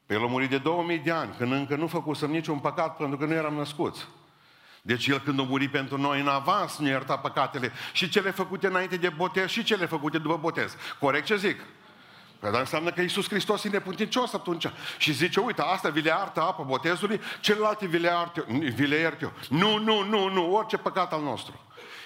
Păi 0.05 0.15
El 0.15 0.23
a 0.23 0.27
murit 0.27 0.49
de 0.49 0.57
2000 0.57 0.97
de 0.97 1.11
ani, 1.11 1.35
când 1.37 1.51
încă 1.51 1.75
nu 1.75 1.87
făcusem 1.87 2.31
niciun 2.31 2.59
păcat 2.59 2.97
pentru 2.97 3.17
că 3.17 3.25
nu 3.25 3.33
eram 3.33 3.53
născuți. 3.53 4.07
Deci 4.81 5.07
El 5.07 5.19
când 5.19 5.39
a 5.39 5.43
murit 5.43 5.71
pentru 5.71 5.97
noi 5.97 6.19
în 6.19 6.27
avans 6.27 6.77
ne 6.77 6.89
ierta 6.89 7.17
păcatele 7.17 7.71
și 7.93 8.09
cele 8.09 8.31
făcute 8.31 8.67
înainte 8.67 8.97
de 8.97 9.09
botez 9.09 9.49
și 9.49 9.63
cele 9.63 9.85
făcute 9.85 10.17
după 10.17 10.37
botez. 10.37 10.75
Corect 10.99 11.25
ce 11.25 11.37
zic? 11.37 11.59
Păi 12.43 12.51
dar 12.51 12.61
înseamnă 12.61 12.91
că 12.91 13.01
Iisus 13.01 13.27
Hristos 13.27 13.63
e 13.63 13.69
neputincios 13.69 14.33
atunci. 14.33 14.65
Și 14.97 15.11
zice, 15.11 15.39
uite, 15.39 15.61
asta 15.61 15.89
vi 15.89 16.01
le 16.01 16.13
artă 16.13 16.41
apa 16.41 16.63
botezului, 16.63 17.21
celelalte 17.39 17.85
vi 17.85 17.97
le, 17.97 18.09
arte, 18.09 18.45
vi 18.75 18.85
le 18.85 18.95
iert 18.95 19.21
eu. 19.21 19.31
Nu, 19.49 19.77
nu, 19.77 20.03
nu, 20.03 20.29
nu, 20.29 20.55
orice 20.55 20.77
păcat 20.77 21.13
al 21.13 21.21
nostru. 21.21 21.59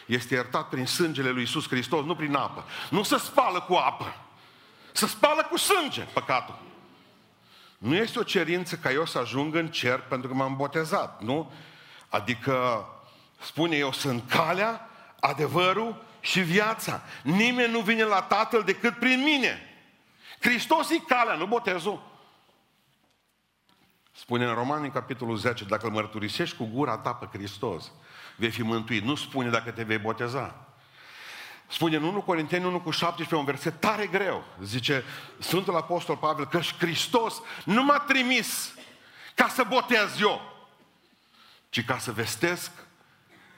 Este 0.05 0.33
iertat 0.33 0.69
prin 0.69 0.85
sângele 0.85 1.29
lui 1.29 1.41
Iisus 1.41 1.67
Hristos, 1.67 2.05
nu 2.05 2.15
prin 2.15 2.35
apă. 2.35 2.65
Nu 2.89 3.03
se 3.03 3.17
spală 3.17 3.61
cu 3.61 3.73
apă. 3.73 4.15
Se 4.91 5.07
spală 5.07 5.47
cu 5.49 5.57
sânge 5.57 6.01
păcatul. 6.01 6.59
Nu 7.77 7.95
este 7.95 8.19
o 8.19 8.23
cerință 8.23 8.75
ca 8.75 8.91
eu 8.91 9.05
să 9.05 9.17
ajung 9.17 9.55
în 9.55 9.67
cer 9.67 9.99
pentru 9.99 10.27
că 10.27 10.33
m-am 10.33 10.55
botezat, 10.55 11.21
nu? 11.21 11.51
Adică, 12.09 12.85
spune 13.39 13.75
eu, 13.75 13.91
sunt 13.91 14.23
calea, 14.29 14.89
adevărul 15.19 16.03
și 16.19 16.39
viața. 16.39 17.01
Nimeni 17.21 17.71
nu 17.71 17.79
vine 17.79 18.03
la 18.03 18.21
Tatăl 18.21 18.63
decât 18.63 18.93
prin 18.93 19.23
mine. 19.23 19.61
Hristos 20.39 20.89
e 20.89 20.99
calea, 20.99 21.35
nu 21.35 21.45
botezul. 21.45 22.15
Spune 24.11 24.45
în 24.45 24.53
Romani, 24.53 24.91
capitolul 24.91 25.37
10, 25.37 25.63
dacă 25.63 25.85
îl 25.85 25.91
mărturisești 25.91 26.57
cu 26.57 26.69
gura 26.73 26.97
ta 26.97 27.13
pe 27.13 27.37
Hristos, 27.37 27.91
vei 28.35 28.49
fi 28.49 28.61
mântuit. 28.61 29.03
Nu 29.03 29.15
spune 29.15 29.49
dacă 29.49 29.71
te 29.71 29.83
vei 29.83 29.97
boteza. 29.97 30.67
Spune 31.67 31.95
în 31.95 32.03
1 32.03 32.21
Corinteni 32.21 32.65
1 32.65 32.79
cu 32.79 32.91
17, 32.91 33.35
un 33.35 33.45
verset 33.45 33.79
tare 33.79 34.07
greu. 34.07 34.43
Zice 34.61 35.03
Sfântul 35.39 35.75
Apostol 35.75 36.17
Pavel 36.17 36.47
că 36.47 36.59
Hristos 36.59 37.41
nu 37.65 37.83
m-a 37.83 37.99
trimis 37.99 38.73
ca 39.35 39.47
să 39.47 39.63
botez 39.63 40.19
eu, 40.19 40.41
ci 41.69 41.85
ca 41.85 41.97
să 41.97 42.11
vestesc 42.11 42.71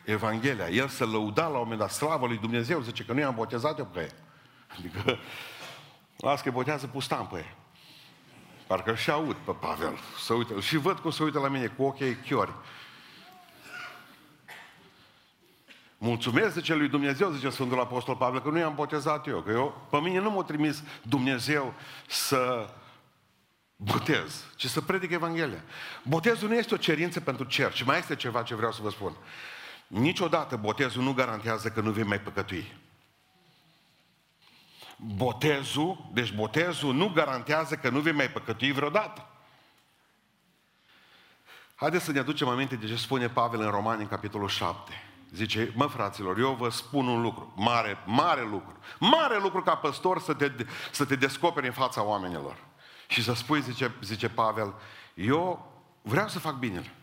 Evanghelia. 0.05 0.69
El 0.69 0.87
să 0.87 1.05
lăuda 1.05 1.41
la 1.41 1.57
un 1.57 1.63
moment 1.63 1.79
dat 1.79 1.91
slavă 1.91 2.27
lui 2.27 2.37
Dumnezeu, 2.37 2.81
zice 2.81 3.03
că 3.03 3.13
nu 3.13 3.19
i-am 3.19 3.35
botezat 3.35 3.77
eu 3.77 3.85
pe 3.85 3.99
ei. 3.99 4.11
Adică, 4.77 5.19
las 6.19 6.41
că 6.41 6.51
botează 6.51 6.87
pustan 6.87 7.25
pe 7.25 7.37
ei. 7.37 7.55
Parcă 8.67 8.95
și 8.95 9.09
aud 9.09 9.35
pe 9.35 9.51
Pavel. 9.51 9.99
Să 10.19 10.33
uită. 10.33 10.59
Și 10.59 10.77
văd 10.77 10.99
cum 10.99 11.11
se 11.11 11.23
uită 11.23 11.39
la 11.39 11.47
mine 11.47 11.67
cu 11.67 11.83
ochii 11.83 12.15
chiori. 12.15 12.53
Mulțumesc, 15.97 16.53
zice 16.53 16.73
lui 16.73 16.87
Dumnezeu, 16.87 17.31
zice 17.31 17.49
Sfântul 17.49 17.79
Apostol 17.79 18.15
Pavel, 18.15 18.41
că 18.41 18.49
nu 18.49 18.57
i-am 18.57 18.75
botezat 18.75 19.27
eu, 19.27 19.41
că 19.41 19.51
eu, 19.51 19.87
pe 19.89 19.97
mine 19.97 20.19
nu 20.19 20.31
m-a 20.31 20.43
trimis 20.43 20.83
Dumnezeu 21.01 21.73
să 22.07 22.69
botez, 23.75 24.45
ci 24.55 24.65
să 24.65 24.81
predic 24.81 25.11
Evanghelia. 25.11 25.63
Botezul 26.03 26.47
nu 26.47 26.55
este 26.55 26.73
o 26.73 26.77
cerință 26.77 27.19
pentru 27.19 27.45
cer, 27.45 27.73
și 27.73 27.85
mai 27.85 27.97
este 27.97 28.15
ceva 28.15 28.43
ce 28.43 28.55
vreau 28.55 28.71
să 28.71 28.81
vă 28.81 28.89
spun. 28.89 29.15
Niciodată 29.87 30.55
botezul 30.55 31.03
nu 31.03 31.13
garantează 31.13 31.69
că 31.69 31.81
nu 31.81 31.91
vei 31.91 32.03
mai 32.03 32.19
păcătui. 32.19 32.77
Botezul, 35.01 36.09
deci 36.13 36.33
botezul 36.33 36.93
nu 36.93 37.09
garantează 37.09 37.75
că 37.75 37.89
nu 37.89 37.99
vei 37.99 38.13
mai 38.13 38.29
păcătui 38.29 38.71
vreodată. 38.71 39.27
Haideți 41.75 42.05
să 42.05 42.11
ne 42.11 42.19
aducem 42.19 42.47
aminte 42.47 42.75
de 42.75 42.87
ce 42.87 42.95
spune 42.95 43.29
Pavel 43.29 43.59
în 43.61 43.69
Romani, 43.69 44.01
în 44.01 44.07
capitolul 44.07 44.47
7. 44.47 45.03
Zice, 45.33 45.71
mă 45.75 45.85
fraților, 45.85 46.37
eu 46.37 46.53
vă 46.53 46.69
spun 46.69 47.07
un 47.07 47.21
lucru, 47.21 47.53
mare, 47.55 47.97
mare 48.05 48.41
lucru, 48.41 48.77
mare 48.99 49.39
lucru 49.39 49.61
ca 49.61 49.75
păstor 49.75 50.19
să 50.21 50.33
te, 50.33 50.51
să 50.91 51.05
te 51.05 51.15
descoperi 51.15 51.67
în 51.67 51.73
fața 51.73 52.03
oamenilor. 52.03 52.57
Și 53.07 53.23
să 53.23 53.33
spui, 53.33 53.61
zice, 53.61 53.91
zice 54.01 54.29
Pavel, 54.29 54.73
eu 55.13 55.71
vreau 56.01 56.27
să 56.27 56.39
fac 56.39 56.55
binele. 56.55 56.93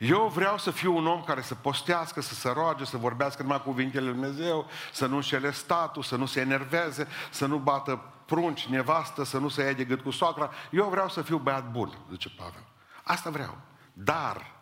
Eu 0.00 0.30
vreau 0.34 0.58
să 0.58 0.70
fiu 0.70 0.96
un 0.96 1.06
om 1.06 1.22
care 1.22 1.40
să 1.40 1.54
postească, 1.54 2.20
să 2.20 2.34
se 2.34 2.50
roage, 2.50 2.84
să 2.84 2.96
vorbească 2.96 3.42
numai 3.42 3.62
cuvintele 3.62 4.04
Lui 4.04 4.12
Dumnezeu, 4.12 4.66
să 4.92 5.06
nu 5.06 5.14
înșele 5.14 5.52
statul, 5.52 6.02
să 6.02 6.16
nu 6.16 6.26
se 6.26 6.40
enerveze, 6.40 7.08
să 7.30 7.46
nu 7.46 7.58
bată 7.58 8.02
prunci, 8.26 8.66
nevastă, 8.66 9.24
să 9.24 9.38
nu 9.38 9.48
se 9.48 9.62
ia 9.62 9.72
de 9.72 9.84
gât 9.84 10.00
cu 10.00 10.10
soacra. 10.10 10.50
Eu 10.70 10.88
vreau 10.88 11.08
să 11.08 11.22
fiu 11.22 11.38
băiat 11.38 11.70
bun, 11.70 11.98
zice 12.10 12.30
Pavel. 12.30 12.64
Asta 13.02 13.30
vreau. 13.30 13.58
Dar, 13.92 14.52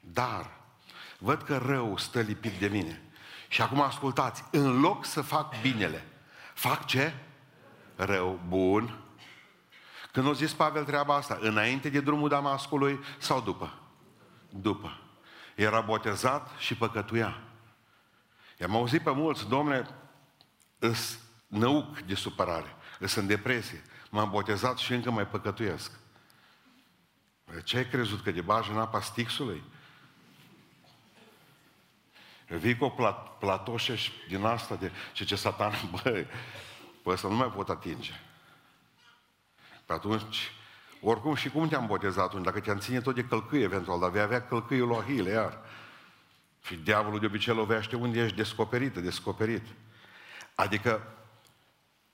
dar, 0.00 0.50
văd 1.18 1.42
că 1.42 1.56
rău 1.56 1.96
stă 1.96 2.20
lipit 2.20 2.58
de 2.58 2.66
mine. 2.66 3.02
Și 3.48 3.62
acum 3.62 3.80
ascultați, 3.80 4.44
în 4.50 4.80
loc 4.80 5.04
să 5.04 5.22
fac 5.22 5.60
binele, 5.60 6.06
fac 6.54 6.84
ce? 6.84 7.14
Rău, 7.96 8.40
bun. 8.48 8.98
Când 10.12 10.28
a 10.28 10.32
zis 10.32 10.52
Pavel 10.52 10.84
treaba 10.84 11.14
asta, 11.14 11.38
înainte 11.40 11.88
de 11.88 12.00
drumul 12.00 12.28
Damascului 12.28 13.00
sau 13.18 13.40
după? 13.40 13.87
După. 14.48 15.00
Era 15.54 15.80
botezat 15.80 16.50
și 16.58 16.74
păcătuia. 16.76 17.40
I-am 18.60 18.76
auzit 18.76 19.02
pe 19.02 19.10
mulți, 19.10 19.48
domnule, 19.48 19.88
îs 20.78 21.18
năuc 21.46 21.98
de 21.98 22.14
supărare, 22.14 22.76
îs 22.98 23.14
în 23.14 23.26
depresie, 23.26 23.82
m-am 24.10 24.30
botezat 24.30 24.78
și 24.78 24.92
încă 24.92 25.10
mai 25.10 25.26
păcătuiesc. 25.26 25.92
Ce 27.64 27.76
ai 27.76 27.88
crezut, 27.88 28.22
că 28.22 28.30
de 28.30 28.40
bajă 28.40 28.72
în 28.72 28.78
apa 28.78 29.00
stixului? 29.00 29.62
Vii 32.46 32.76
cu 32.76 32.84
o 32.84 32.90
plat, 32.90 33.38
platoșă 33.38 33.94
și 33.94 34.12
din 34.28 34.44
asta 34.44 34.74
de 34.74 34.92
ce 35.12 35.24
ce 35.24 35.36
satan, 35.36 35.72
băi, 36.02 36.26
bă, 37.02 37.14
să 37.14 37.26
nu 37.26 37.34
mai 37.34 37.50
pot 37.50 37.68
atinge. 37.68 38.12
Pe 39.84 39.92
atunci, 39.92 40.52
oricum 41.02 41.34
și 41.34 41.50
cum 41.50 41.68
te-am 41.68 41.86
botezat 41.86 42.24
atunci, 42.24 42.44
dacă 42.44 42.60
te-am 42.60 42.78
ține 42.78 43.00
tot 43.00 43.14
de 43.14 43.24
călcâie 43.24 43.62
eventual, 43.62 44.00
dar 44.00 44.10
vei 44.10 44.20
avea 44.20 44.46
călcâiul 44.46 44.88
lui 44.88 44.96
Ahile, 44.96 45.30
iar. 45.30 45.58
Și 46.62 46.76
diavolul 46.76 47.20
de 47.20 47.26
obicei 47.26 47.54
lovește 47.54 47.96
unde 47.96 48.20
ești 48.22 48.36
descoperită, 48.36 49.00
descoperit. 49.00 49.66
Adică, 50.54 51.02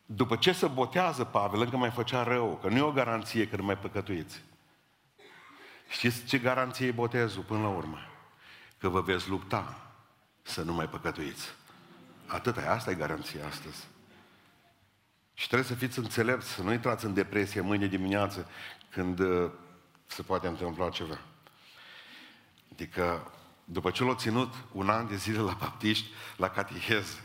după 0.06 0.36
ce 0.36 0.52
se 0.52 0.66
botează 0.66 1.24
Pavel, 1.24 1.60
încă 1.60 1.76
mai 1.76 1.90
făcea 1.90 2.22
rău, 2.22 2.58
că 2.62 2.68
nu 2.68 2.76
e 2.76 2.80
o 2.80 2.92
garanție 2.92 3.48
că 3.48 3.56
nu 3.56 3.64
mai 3.64 3.78
păcătuiți. 3.78 4.42
Știți 5.88 6.24
ce 6.24 6.38
garanție 6.38 6.86
e 6.86 6.90
botezul 6.90 7.42
până 7.42 7.60
la 7.60 7.68
urmă? 7.68 7.98
Că 8.78 8.88
vă 8.88 9.00
veți 9.00 9.28
lupta 9.28 9.90
să 10.42 10.62
nu 10.62 10.72
mai 10.72 10.88
păcătuiți. 10.88 11.54
Atât 12.26 12.56
e, 12.56 12.68
asta 12.68 12.90
e 12.90 12.94
garanția 12.94 13.46
astăzi. 13.46 13.93
Și 15.34 15.46
trebuie 15.46 15.68
să 15.68 15.74
fiți 15.74 15.98
înțelepți, 15.98 16.48
să 16.48 16.62
nu 16.62 16.72
intrați 16.72 17.04
în 17.04 17.14
depresie 17.14 17.60
mâine 17.60 17.86
dimineață 17.86 18.48
când 18.90 19.18
uh, 19.18 19.50
se 20.06 20.22
poate 20.22 20.46
întâmpla 20.46 20.88
ceva. 20.88 21.18
Adică, 22.72 23.30
după 23.64 23.90
ce 23.90 24.04
l-au 24.04 24.14
ținut 24.14 24.54
un 24.72 24.88
an 24.88 25.08
de 25.08 25.16
zile 25.16 25.38
la 25.38 25.56
baptiști, 25.60 26.10
la 26.36 26.48
catechez, 26.48 27.20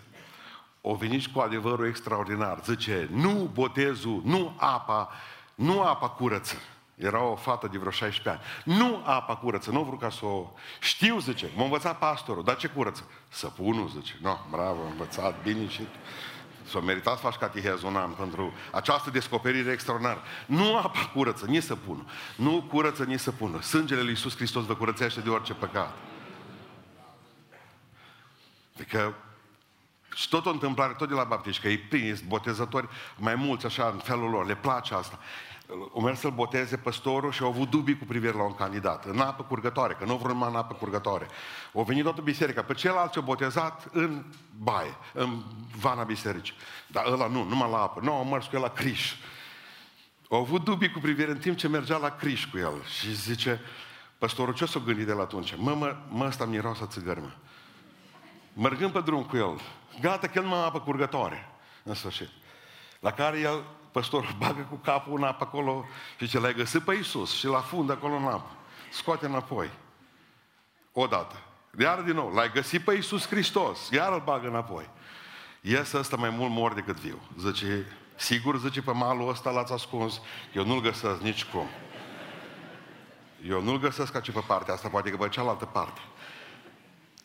o 0.82 0.96
venit 0.96 1.26
cu 1.26 1.40
adevărul 1.40 1.88
extraordinar. 1.88 2.62
Zice, 2.64 3.10
nu 3.12 3.50
botezul, 3.54 4.22
nu 4.26 4.56
apa, 4.58 5.10
nu 5.56 5.82
apa 5.82 6.10
curăță. 6.10 6.56
Era 6.96 7.24
o 7.24 7.36
fată 7.36 7.68
de 7.68 7.78
vreo 7.78 7.92
16 7.92 8.30
ani. 8.30 8.78
Nu 8.78 9.02
apa 9.06 9.36
curăță, 9.36 9.72
nu 9.72 9.82
vreau 9.82 9.98
ca 9.98 10.10
să 10.10 10.26
o... 10.26 10.52
Știu, 10.80 11.20
zice, 11.20 11.50
m-a 11.56 11.64
învățat 11.64 11.98
pastorul, 11.98 12.44
dar 12.44 12.56
ce 12.56 12.68
curăță? 12.68 13.04
Săpunul, 13.30 13.90
zice. 13.90 14.18
Nu, 14.22 14.30
no, 14.30 14.38
bravo, 14.50 14.82
am 14.82 14.92
învățat 14.92 15.42
bine 15.42 15.68
și... 15.68 15.82
S-a 16.70 16.80
meritat 16.80 17.16
să 17.16 17.22
faci 17.22 17.36
catehezul 17.36 17.88
un 17.88 17.96
an 17.96 18.12
pentru 18.12 18.54
această 18.72 19.10
descoperire 19.10 19.72
extraordinară. 19.72 20.22
Nu 20.46 20.78
apa 20.78 21.12
curăță, 21.14 21.46
nici 21.46 21.64
săpunul. 21.64 22.06
Nu 22.36 22.68
curăță, 22.70 23.04
nici 23.04 23.20
săpunul. 23.20 23.62
Sângele 23.62 24.02
lui 24.02 24.10
Iisus 24.10 24.36
Hristos 24.36 24.66
vă 24.66 24.76
curățește 24.76 25.20
de 25.20 25.30
orice 25.30 25.54
păcat. 25.54 25.98
Adică 28.76 29.16
și 30.16 30.30
tot 30.30 30.46
o 30.46 30.50
întâmplare, 30.50 30.94
tot 30.94 31.08
de 31.08 31.14
la 31.14 31.24
baptiști, 31.24 31.62
că 31.62 31.68
ei 31.68 31.78
prins, 31.78 32.20
botezători, 32.20 32.88
mai 33.16 33.36
mulți 33.36 33.66
așa, 33.66 33.90
în 33.94 33.98
felul 33.98 34.30
lor, 34.30 34.46
le 34.46 34.56
place 34.56 34.94
asta 34.94 35.20
o 35.92 36.02
mers 36.02 36.20
să-l 36.20 36.32
boteze 36.32 36.78
păstorul 36.78 37.32
și 37.32 37.44
au 37.44 37.50
avut 37.50 37.70
dubii 37.70 37.98
cu 37.98 38.06
privire 38.06 38.34
la 38.34 38.44
un 38.44 38.56
candidat, 38.56 39.06
în 39.06 39.20
apă 39.20 39.44
curgătoare, 39.44 39.94
că 39.94 40.06
nu 40.06 40.16
vreau 40.16 40.34
numai 40.34 40.50
în 40.50 40.56
apă 40.56 40.74
curgătoare. 40.74 41.28
Au 41.74 41.84
venit 41.84 42.04
toată 42.04 42.22
biserica, 42.22 42.62
pe 42.62 42.74
celălalt 42.74 43.12
ce-au 43.12 43.24
botezat 43.24 43.88
în 43.92 44.26
baie, 44.58 44.96
în 45.14 45.44
vana 45.80 46.04
bisericii. 46.04 46.56
Dar 46.88 47.06
ăla 47.06 47.28
nu, 47.28 47.44
numai 47.44 47.70
la 47.72 47.82
apă. 47.82 48.00
Nu, 48.04 48.14
au 48.14 48.26
mers 48.26 48.46
cu 48.46 48.56
el 48.56 48.62
la 48.62 48.70
Criș. 48.70 49.14
Au 50.30 50.40
avut 50.40 50.64
dubii 50.64 50.92
cu 50.92 51.00
privire 51.00 51.32
în 51.32 51.38
timp 51.38 51.58
ce 51.58 51.68
mergea 51.68 51.98
la 51.98 52.10
Criș 52.10 52.46
cu 52.46 52.58
el. 52.58 52.84
Și 53.00 53.16
zice, 53.16 53.62
păstorul, 54.18 54.54
ce 54.54 54.66
s-o 54.66 54.80
gândit 54.80 55.06
de 55.06 55.14
la 55.14 55.22
atunci? 55.22 55.56
Mă, 55.58 55.74
mă, 55.74 55.96
mă 56.10 56.26
ăsta 56.26 56.46
miroasă 56.46 56.86
țigări, 56.86 57.20
mă. 57.20 57.32
Mergând 58.54 58.92
pe 58.92 59.02
drum 59.02 59.24
cu 59.24 59.38
el, 59.38 59.60
gata 60.02 60.28
că 60.28 60.34
el 60.36 60.44
numai 60.44 60.66
apă 60.66 60.80
curgătoare, 60.80 61.50
în 61.84 61.94
sfârșit. 61.94 62.30
La 63.00 63.12
care 63.12 63.40
el 63.40 63.64
păstorul 64.00 64.36
bagă 64.44 64.68
cu 64.70 64.76
capul 64.76 65.18
în 65.18 65.24
apă 65.24 65.44
acolo 65.44 65.86
și 66.20 66.28
ce 66.28 66.40
l-ai 66.40 66.54
găsit 66.54 66.82
pe 66.82 66.94
Iisus 66.94 67.36
și 67.36 67.46
la 67.46 67.60
fund 67.60 67.90
acolo 67.90 68.16
în 68.16 68.26
apă. 68.26 68.52
Scoate 68.92 69.26
înapoi. 69.26 69.70
Odată. 70.92 71.36
Iar 71.80 72.02
din 72.02 72.14
nou, 72.14 72.34
l-ai 72.34 72.52
găsit 72.52 72.82
pe 72.82 72.94
Iisus 72.94 73.28
Hristos, 73.28 73.90
iar 73.90 74.14
îl 74.14 74.22
bagă 74.26 74.48
înapoi. 74.48 74.90
Iese 75.62 75.98
ăsta 75.98 76.16
mai 76.16 76.30
mult 76.30 76.52
mor 76.52 76.74
decât 76.74 77.00
viu. 77.00 77.20
Zice, 77.40 77.86
sigur, 78.16 78.58
zice, 78.58 78.82
pe 78.82 78.92
malul 78.92 79.30
ăsta 79.30 79.50
l-ați 79.50 79.74
ascuns, 79.74 80.22
eu 80.54 80.66
nu-l 80.66 80.82
găsesc 80.82 81.22
nici 81.22 81.46
cum. 81.46 81.68
Eu 83.48 83.62
nu-l 83.62 83.80
găsesc 83.80 84.12
ca 84.12 84.20
ce 84.20 84.32
pe 84.32 84.44
partea 84.48 84.74
asta, 84.74 84.88
poate 84.88 85.10
că 85.10 85.18
pe 85.18 85.30
cealaltă 85.30 85.66
parte. 85.66 86.00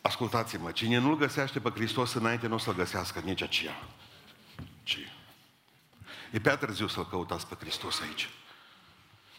Ascultați-mă, 0.01 0.71
cine 0.71 0.99
nu-L 0.99 1.17
găsește 1.17 1.61
pe 1.61 1.71
Hristos 1.75 2.15
înainte, 2.15 2.47
nu 2.47 2.55
o 2.55 2.59
să-L 2.59 2.75
găsească 2.75 3.21
nici 3.25 3.43
aceea. 3.43 3.77
Ci 4.83 4.99
E 6.35 6.41
prea 6.41 6.57
târziu 6.57 6.87
să-L 6.87 7.07
căutați 7.07 7.47
pe 7.47 7.55
Hristos 7.59 8.01
aici. 8.01 8.29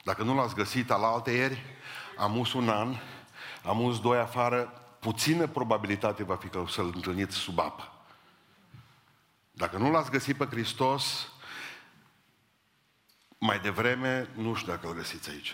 Dacă 0.03 0.23
nu 0.23 0.35
l-ați 0.35 0.55
găsit 0.55 0.91
al 0.91 1.03
alte 1.03 1.31
ieri, 1.31 1.63
am 2.17 2.37
us 2.37 2.53
un 2.53 2.69
an, 2.69 2.95
am 3.63 3.83
us 3.83 3.99
doi 3.99 4.17
afară, 4.17 4.61
puțină 4.99 5.47
probabilitate 5.47 6.23
va 6.23 6.35
fi 6.35 6.47
că 6.47 6.57
o 6.57 6.67
să-L 6.67 6.91
întâlniți 6.93 7.35
sub 7.35 7.59
apă. 7.59 7.91
Dacă 9.51 9.77
nu 9.77 9.91
l-ați 9.91 10.11
găsit 10.11 10.37
pe 10.37 10.45
Hristos, 10.45 11.31
mai 13.37 13.59
devreme, 13.59 14.29
nu 14.33 14.53
știu 14.53 14.71
dacă 14.71 14.87
îl 14.87 14.93
găsiți 14.93 15.29
aici. 15.29 15.51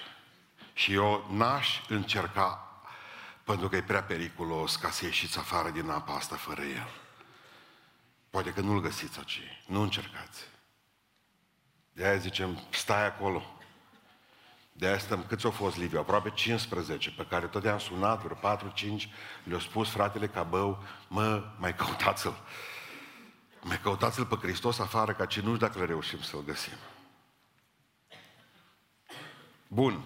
Și 0.74 0.94
eu 0.94 1.28
n-aș 1.32 1.82
încerca, 1.88 2.82
pentru 3.44 3.70
că 3.70 3.76
e 3.76 3.82
prea 3.82 4.04
periculos 4.04 4.76
ca 4.76 4.90
să 4.90 5.06
ieșiți 5.06 5.38
afară 5.38 5.70
din 5.70 5.90
apa 5.90 6.14
asta 6.14 6.36
fără 6.36 6.62
El. 6.62 6.90
Poate 8.30 8.54
că 8.54 8.62
nu-l 8.62 8.82
găsiți 8.82 9.18
aici. 9.18 9.42
Nu 9.66 9.82
încercați. 9.82 10.51
De 11.94 12.06
aia 12.06 12.18
zicem, 12.18 12.60
stai 12.70 13.06
acolo. 13.06 13.44
De 14.74 14.88
aia 14.88 14.98
stăm, 14.98 15.26
câți 15.28 15.46
au 15.46 15.52
fost, 15.52 15.78
Liviu? 15.78 16.00
Aproape 16.00 16.30
15, 16.30 17.12
pe 17.12 17.26
care 17.30 17.46
tot 17.46 17.64
i-am 17.64 17.80
sunat, 17.80 18.24
vreo 18.24 18.58
4-5, 18.58 19.10
le-au 19.44 19.60
spus 19.60 19.90
fratele 19.90 20.28
Cabău, 20.28 20.84
mă, 21.08 21.44
mai 21.58 21.76
căutați-l. 21.76 22.36
Mai 23.62 23.80
căutați-l 23.82 24.26
pe 24.26 24.36
Hristos 24.36 24.80
afară, 24.80 25.14
ca 25.14 25.26
ce 25.26 25.40
nu 25.40 25.46
știu 25.46 25.68
dacă 25.68 25.80
le 25.80 25.86
reușim 25.86 26.22
să-l 26.22 26.44
găsim. 26.46 26.78
Bun. 29.68 30.02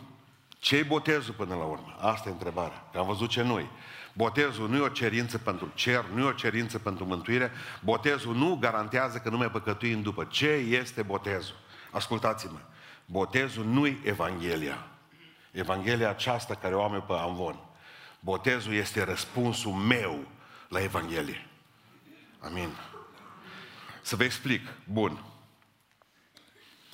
Ce-i 0.60 0.84
botezul 0.84 1.34
până 1.34 1.56
la 1.56 1.64
urmă? 1.64 1.96
Asta 2.00 2.30
e 2.30 2.32
întrebarea. 2.32 2.90
Că 2.92 2.98
am 2.98 3.06
văzut 3.06 3.30
ce 3.30 3.42
noi. 3.42 3.70
Botezul 4.14 4.70
nu 4.70 4.76
e 4.76 4.80
o 4.80 4.88
cerință 4.88 5.38
pentru 5.38 5.72
cer, 5.74 6.06
nu 6.06 6.20
e 6.20 6.28
o 6.28 6.32
cerință 6.32 6.80
pentru 6.80 7.06
mântuire. 7.06 7.52
Botezul 7.84 8.36
nu 8.36 8.56
garantează 8.56 9.18
că 9.18 9.30
nu 9.30 9.38
mai 9.38 9.52
păcătuim 9.52 10.02
după. 10.02 10.24
Ce 10.24 10.48
este 10.48 11.02
botezul? 11.02 11.56
Ascultați-mă. 11.96 12.60
Botezul 13.06 13.66
nu-i 13.66 14.02
Evanghelia. 14.04 14.88
Evanghelia 15.52 16.10
aceasta 16.10 16.56
care 16.56 16.76
o 16.76 16.84
am 16.84 17.04
pe 17.08 17.14
Amvon. 17.14 17.60
Botezul 18.20 18.74
este 18.74 19.04
răspunsul 19.04 19.72
meu 19.72 20.28
la 20.70 20.82
Evanghelie. 20.82 21.48
Amin. 22.40 22.70
Să 24.02 24.16
vă 24.16 24.24
explic. 24.24 24.68
Bun. 24.84 25.24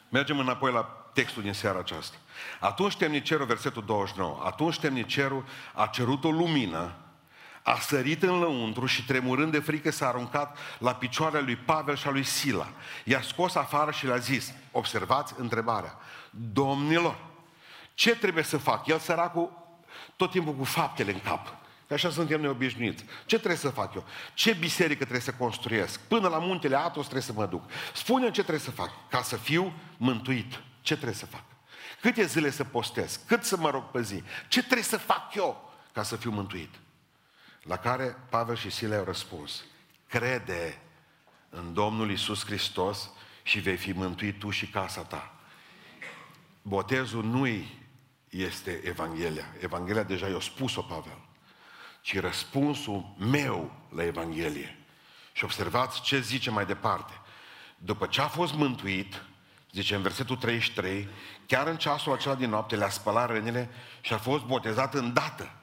Mergem 0.10 0.40
înapoi 0.40 0.72
la 0.72 0.84
textul 1.14 1.42
din 1.44 1.54
seara 1.54 1.80
aceasta. 1.80 2.18
Atunci 2.60 2.98
temnicerul, 2.98 3.46
versetul 3.46 3.86
29, 3.86 4.42
atunci 4.44 4.80
temnicerul 4.80 5.46
a 5.74 5.86
cerut 5.86 6.24
o 6.24 6.32
lumină, 6.32 6.96
a 7.72 7.80
sărit 7.80 8.24
în 8.24 8.40
lăuntru 8.40 8.86
și 8.86 9.06
tremurând 9.06 9.52
de 9.52 9.60
frică 9.60 9.92
s-a 9.92 10.08
aruncat 10.08 10.58
la 10.78 10.96
picioarele 10.96 11.42
lui 11.42 11.56
Pavel 11.56 11.96
și 11.96 12.08
a 12.08 12.10
lui 12.10 12.24
Sila. 12.24 12.68
I-a 13.04 13.22
scos 13.22 13.56
afară 13.56 13.92
și 13.92 14.06
le-a 14.06 14.18
zis, 14.18 14.54
observați 14.72 15.34
întrebarea, 15.38 15.98
domnilor, 16.54 17.18
ce 17.94 18.16
trebuie 18.16 18.44
să 18.44 18.58
fac? 18.58 18.88
El 18.88 19.00
săracul 19.00 19.52
tot 20.16 20.32
timpul 20.32 20.54
cu 20.54 20.64
faptele 20.64 21.12
în 21.12 21.20
cap. 21.20 21.56
Că 21.88 21.94
așa 21.94 22.10
suntem 22.10 22.42
noi 22.42 22.50
obișnuiți. 22.50 23.06
Ce 23.26 23.36
trebuie 23.36 23.60
să 23.60 23.70
fac 23.70 23.96
eu? 23.96 24.06
Ce 24.34 24.54
biserică 24.54 25.00
trebuie 25.00 25.22
să 25.22 25.32
construiesc? 25.32 26.00
Până 26.00 26.28
la 26.28 26.38
muntele 26.38 26.76
Atos 26.76 27.04
trebuie 27.04 27.22
să 27.22 27.34
mă 27.34 27.46
duc. 27.46 27.64
spune 27.94 28.26
ce 28.26 28.42
trebuie 28.42 28.60
să 28.60 28.72
fac 28.72 28.92
ca 29.10 29.22
să 29.22 29.36
fiu 29.36 29.74
mântuit. 29.98 30.62
Ce 30.82 30.94
trebuie 30.94 31.16
să 31.16 31.26
fac? 31.26 31.44
Câte 32.02 32.26
zile 32.26 32.50
să 32.50 32.64
postez? 32.64 33.20
Cât 33.26 33.44
să 33.44 33.58
mă 33.58 33.70
rog 33.70 33.84
pe 33.84 34.02
zi? 34.02 34.24
Ce 34.48 34.60
trebuie 34.60 34.84
să 34.84 34.98
fac 34.98 35.36
eu 35.36 35.74
ca 35.94 36.04
să 36.04 36.16
fiu 36.16 36.32
mântuit? 36.32 36.76
La 37.64 37.78
care 37.78 38.18
Pavel 38.30 38.56
și 38.56 38.70
Sile 38.70 38.96
au 38.96 39.04
răspuns. 39.04 39.64
Crede 40.08 40.82
în 41.50 41.74
Domnul 41.74 42.12
Isus 42.12 42.46
Hristos 42.46 43.10
și 43.44 43.60
vei 43.60 43.78
fi 43.78 43.92
mântuit 43.92 44.40
tu 44.40 44.50
și 44.50 44.68
casa 44.68 45.02
ta. 45.02 45.36
Botezul 46.62 47.24
nu 47.24 47.48
este 48.30 48.82
Evanghelia. 48.84 49.46
Evanghelia 49.60 50.04
deja 50.04 50.28
i-a 50.28 50.40
spus-o 50.40 50.82
Pavel. 50.82 51.18
Ci 52.02 52.20
răspunsul 52.20 53.16
meu 53.18 53.72
la 53.90 54.04
Evanghelie. 54.04 54.78
Și 55.34 55.44
observați 55.44 56.02
ce 56.02 56.20
zice 56.20 56.50
mai 56.50 56.66
departe. 56.66 57.14
După 57.78 58.06
ce 58.06 58.22
a 58.22 58.28
fost 58.28 58.54
mântuit, 58.54 59.24
zice 59.72 59.96
în 59.96 60.02
versetul 60.02 60.38
33, 60.38 61.08
chiar 61.46 61.68
în 61.68 61.78
ceasul 61.78 62.14
acela 62.14 62.36
din 62.36 62.50
noapte 62.50 62.76
le-a 62.76 62.90
spălat 62.90 63.30
rănile 63.30 63.70
și 64.02 64.14
a 64.14 64.18
fost 64.18 64.44
botezat 64.44 64.94
îndată. 64.94 65.61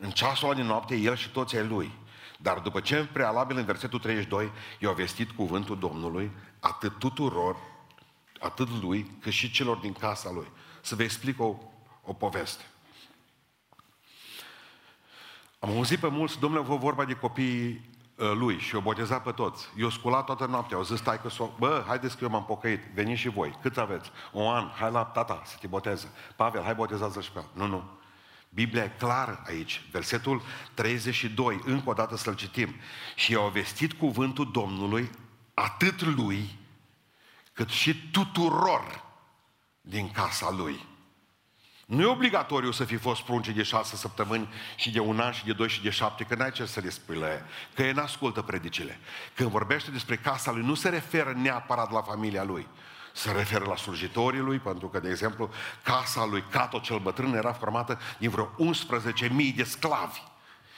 În 0.00 0.10
ceasul 0.10 0.48
ăla 0.48 0.56
din 0.56 0.66
noapte, 0.66 0.96
el 0.96 1.16
și 1.16 1.30
toți 1.30 1.56
ai 1.56 1.66
lui. 1.66 1.92
Dar 2.38 2.58
după 2.58 2.80
ce 2.80 2.96
în 2.96 3.06
prealabil, 3.12 3.56
în 3.56 3.64
versetul 3.64 3.98
32, 3.98 4.52
i-au 4.78 4.94
vestit 4.94 5.30
cuvântul 5.30 5.78
Domnului 5.78 6.30
atât 6.60 6.98
tuturor, 6.98 7.56
atât 8.40 8.68
lui, 8.82 9.10
cât 9.20 9.32
și 9.32 9.50
celor 9.50 9.76
din 9.76 9.92
casa 9.92 10.30
lui. 10.30 10.46
Să 10.80 10.94
vă 10.94 11.02
explic 11.02 11.40
o, 11.40 11.56
o 12.02 12.12
poveste. 12.12 12.64
Am 15.58 15.70
auzit 15.70 15.98
pe 15.98 16.08
mulți, 16.08 16.38
domnule, 16.38 16.62
vă 16.62 16.76
vorba 16.76 17.04
de 17.04 17.14
copiii 17.14 17.90
Uh, 18.20 18.32
lui 18.34 18.58
și 18.58 18.76
o 18.76 18.80
boteza 18.80 19.18
pe 19.18 19.30
toți. 19.30 19.68
Eu 19.76 19.90
sculat 19.90 20.24
toată 20.24 20.46
noaptea, 20.46 20.76
au 20.76 20.82
zis 20.82 20.98
stai 20.98 21.20
că 21.20 21.28
s-o... 21.28 21.50
Bă, 21.58 21.84
haideți 21.86 22.16
că 22.16 22.24
eu 22.24 22.30
m-am 22.30 22.44
pocăit, 22.44 22.80
veniți 22.94 23.20
și 23.20 23.28
voi. 23.28 23.58
Cât 23.62 23.76
aveți? 23.76 24.10
Un 24.32 24.46
an, 24.46 24.68
hai 24.68 24.90
la 24.90 25.04
tata 25.04 25.42
să 25.44 25.56
te 25.60 25.66
boteze. 25.66 26.12
Pavel, 26.36 26.62
hai 26.62 26.74
botezează 26.74 27.20
și 27.20 27.30
pe 27.32 27.40
Nu, 27.52 27.66
nu. 27.66 27.99
Biblia 28.52 28.84
e 28.84 28.92
clară 28.98 29.42
aici. 29.46 29.82
Versetul 29.90 30.42
32, 30.74 31.60
încă 31.64 31.90
o 31.90 31.92
dată 31.92 32.16
să-l 32.16 32.34
citim. 32.34 32.74
Și 33.14 33.32
i-au 33.32 33.48
vestit 33.48 33.92
cuvântul 33.92 34.50
Domnului 34.50 35.10
atât 35.54 36.00
lui, 36.02 36.58
cât 37.52 37.68
și 37.68 38.10
tuturor 38.10 39.04
din 39.80 40.10
casa 40.10 40.50
lui. 40.50 40.88
Nu 41.86 42.02
e 42.02 42.06
obligatoriu 42.06 42.70
să 42.70 42.84
fi 42.84 42.96
fost 42.96 43.20
prunce 43.20 43.52
de 43.52 43.62
șase 43.62 43.96
săptămâni 43.96 44.48
și 44.76 44.90
de 44.90 45.00
un 45.00 45.20
an 45.20 45.32
și 45.32 45.44
de 45.44 45.52
doi 45.52 45.68
și 45.68 45.82
de 45.82 45.90
șapte, 45.90 46.24
că 46.24 46.34
n-ai 46.34 46.52
ce 46.52 46.66
să 46.66 46.80
le 46.80 46.90
spui 46.90 47.16
la 47.16 47.26
ea, 47.26 47.46
că 47.74 47.82
ei 47.82 47.92
n-ascultă 47.92 48.42
predicile. 48.42 48.98
Când 49.34 49.50
vorbește 49.50 49.90
despre 49.90 50.16
casa 50.16 50.50
lui, 50.50 50.62
nu 50.62 50.74
se 50.74 50.88
referă 50.88 51.32
neapărat 51.36 51.92
la 51.92 52.02
familia 52.02 52.44
lui, 52.44 52.66
se 53.20 53.32
referă 53.32 53.64
la 53.64 53.76
slujitorii 53.76 54.40
lui, 54.40 54.58
pentru 54.58 54.88
că, 54.88 55.00
de 55.00 55.08
exemplu, 55.08 55.50
casa 55.82 56.24
lui 56.24 56.44
Cato 56.50 56.78
cel 56.78 56.98
bătrân 56.98 57.34
era 57.34 57.52
formată 57.52 58.00
din 58.18 58.30
vreo 58.30 58.50
11.000 58.58 59.54
de 59.56 59.62
sclavi. 59.62 60.22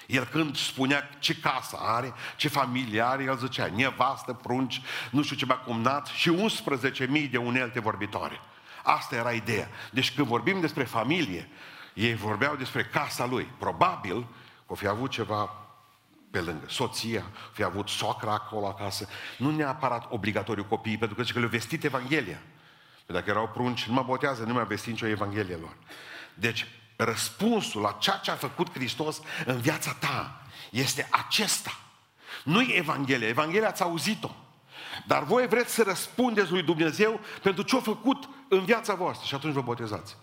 El 0.06 0.24
când 0.24 0.56
spunea 0.56 1.10
ce 1.18 1.34
casă 1.34 1.76
are, 1.80 2.12
ce 2.36 2.48
familie 2.48 3.02
are, 3.02 3.22
el 3.22 3.36
zicea 3.36 3.70
nevastă, 3.74 4.32
prunci, 4.32 4.80
nu 5.10 5.22
știu 5.22 5.36
ce 5.36 5.46
mai 5.46 5.62
cumnat 5.64 6.06
și 6.06 6.36
11.000 7.24 7.30
de 7.30 7.36
unelte 7.36 7.80
vorbitoare. 7.80 8.40
Asta 8.82 9.16
era 9.16 9.32
ideea. 9.32 9.68
Deci 9.90 10.14
când 10.14 10.26
vorbim 10.26 10.60
despre 10.60 10.84
familie, 10.84 11.48
ei 11.94 12.14
vorbeau 12.14 12.56
despre 12.56 12.84
casa 12.84 13.26
lui. 13.26 13.48
Probabil 13.58 14.26
o 14.66 14.74
fi 14.74 14.86
avut 14.86 15.10
ceva 15.10 15.61
pe 16.32 16.40
lângă. 16.40 16.66
Soția, 16.68 17.24
fi 17.52 17.62
avut 17.62 17.88
socra 17.88 18.32
acolo 18.32 18.66
acasă. 18.66 19.08
Nu 19.38 19.50
neapărat 19.50 20.06
obligatoriu 20.10 20.64
copiii, 20.64 20.98
pentru 20.98 21.16
că 21.16 21.22
zice 21.22 21.32
că 21.32 21.38
le-au 21.38 21.50
vestit 21.50 21.84
Evanghelia. 21.84 22.42
Pentru 22.96 23.14
dacă 23.14 23.30
erau 23.30 23.48
prunci, 23.48 23.84
nu 23.84 23.92
mă 23.92 24.02
botează, 24.02 24.44
nu 24.44 24.52
mi-a 24.52 24.64
vestit 24.64 24.90
nicio 24.90 25.06
Evanghelie 25.06 25.56
lor. 25.56 25.76
Deci, 26.34 26.66
răspunsul 26.96 27.80
la 27.80 27.96
ceea 28.00 28.16
ce 28.16 28.30
a 28.30 28.34
făcut 28.34 28.72
Hristos 28.72 29.20
în 29.46 29.60
viața 29.60 29.92
ta 29.92 30.42
este 30.70 31.08
acesta. 31.10 31.78
Nu-i 32.44 32.74
Evanghelia. 32.76 33.28
Evanghelia 33.28 33.68
ați 33.68 33.82
auzit-o. 33.82 34.30
Dar 35.06 35.24
voi 35.24 35.46
vreți 35.46 35.74
să 35.74 35.82
răspundeți 35.82 36.50
lui 36.50 36.62
Dumnezeu 36.62 37.20
pentru 37.42 37.62
ce 37.62 37.76
a 37.76 37.80
făcut 37.80 38.28
în 38.48 38.64
viața 38.64 38.94
voastră 38.94 39.26
și 39.26 39.34
atunci 39.34 39.54
vă 39.54 39.60
botezați. 39.60 40.16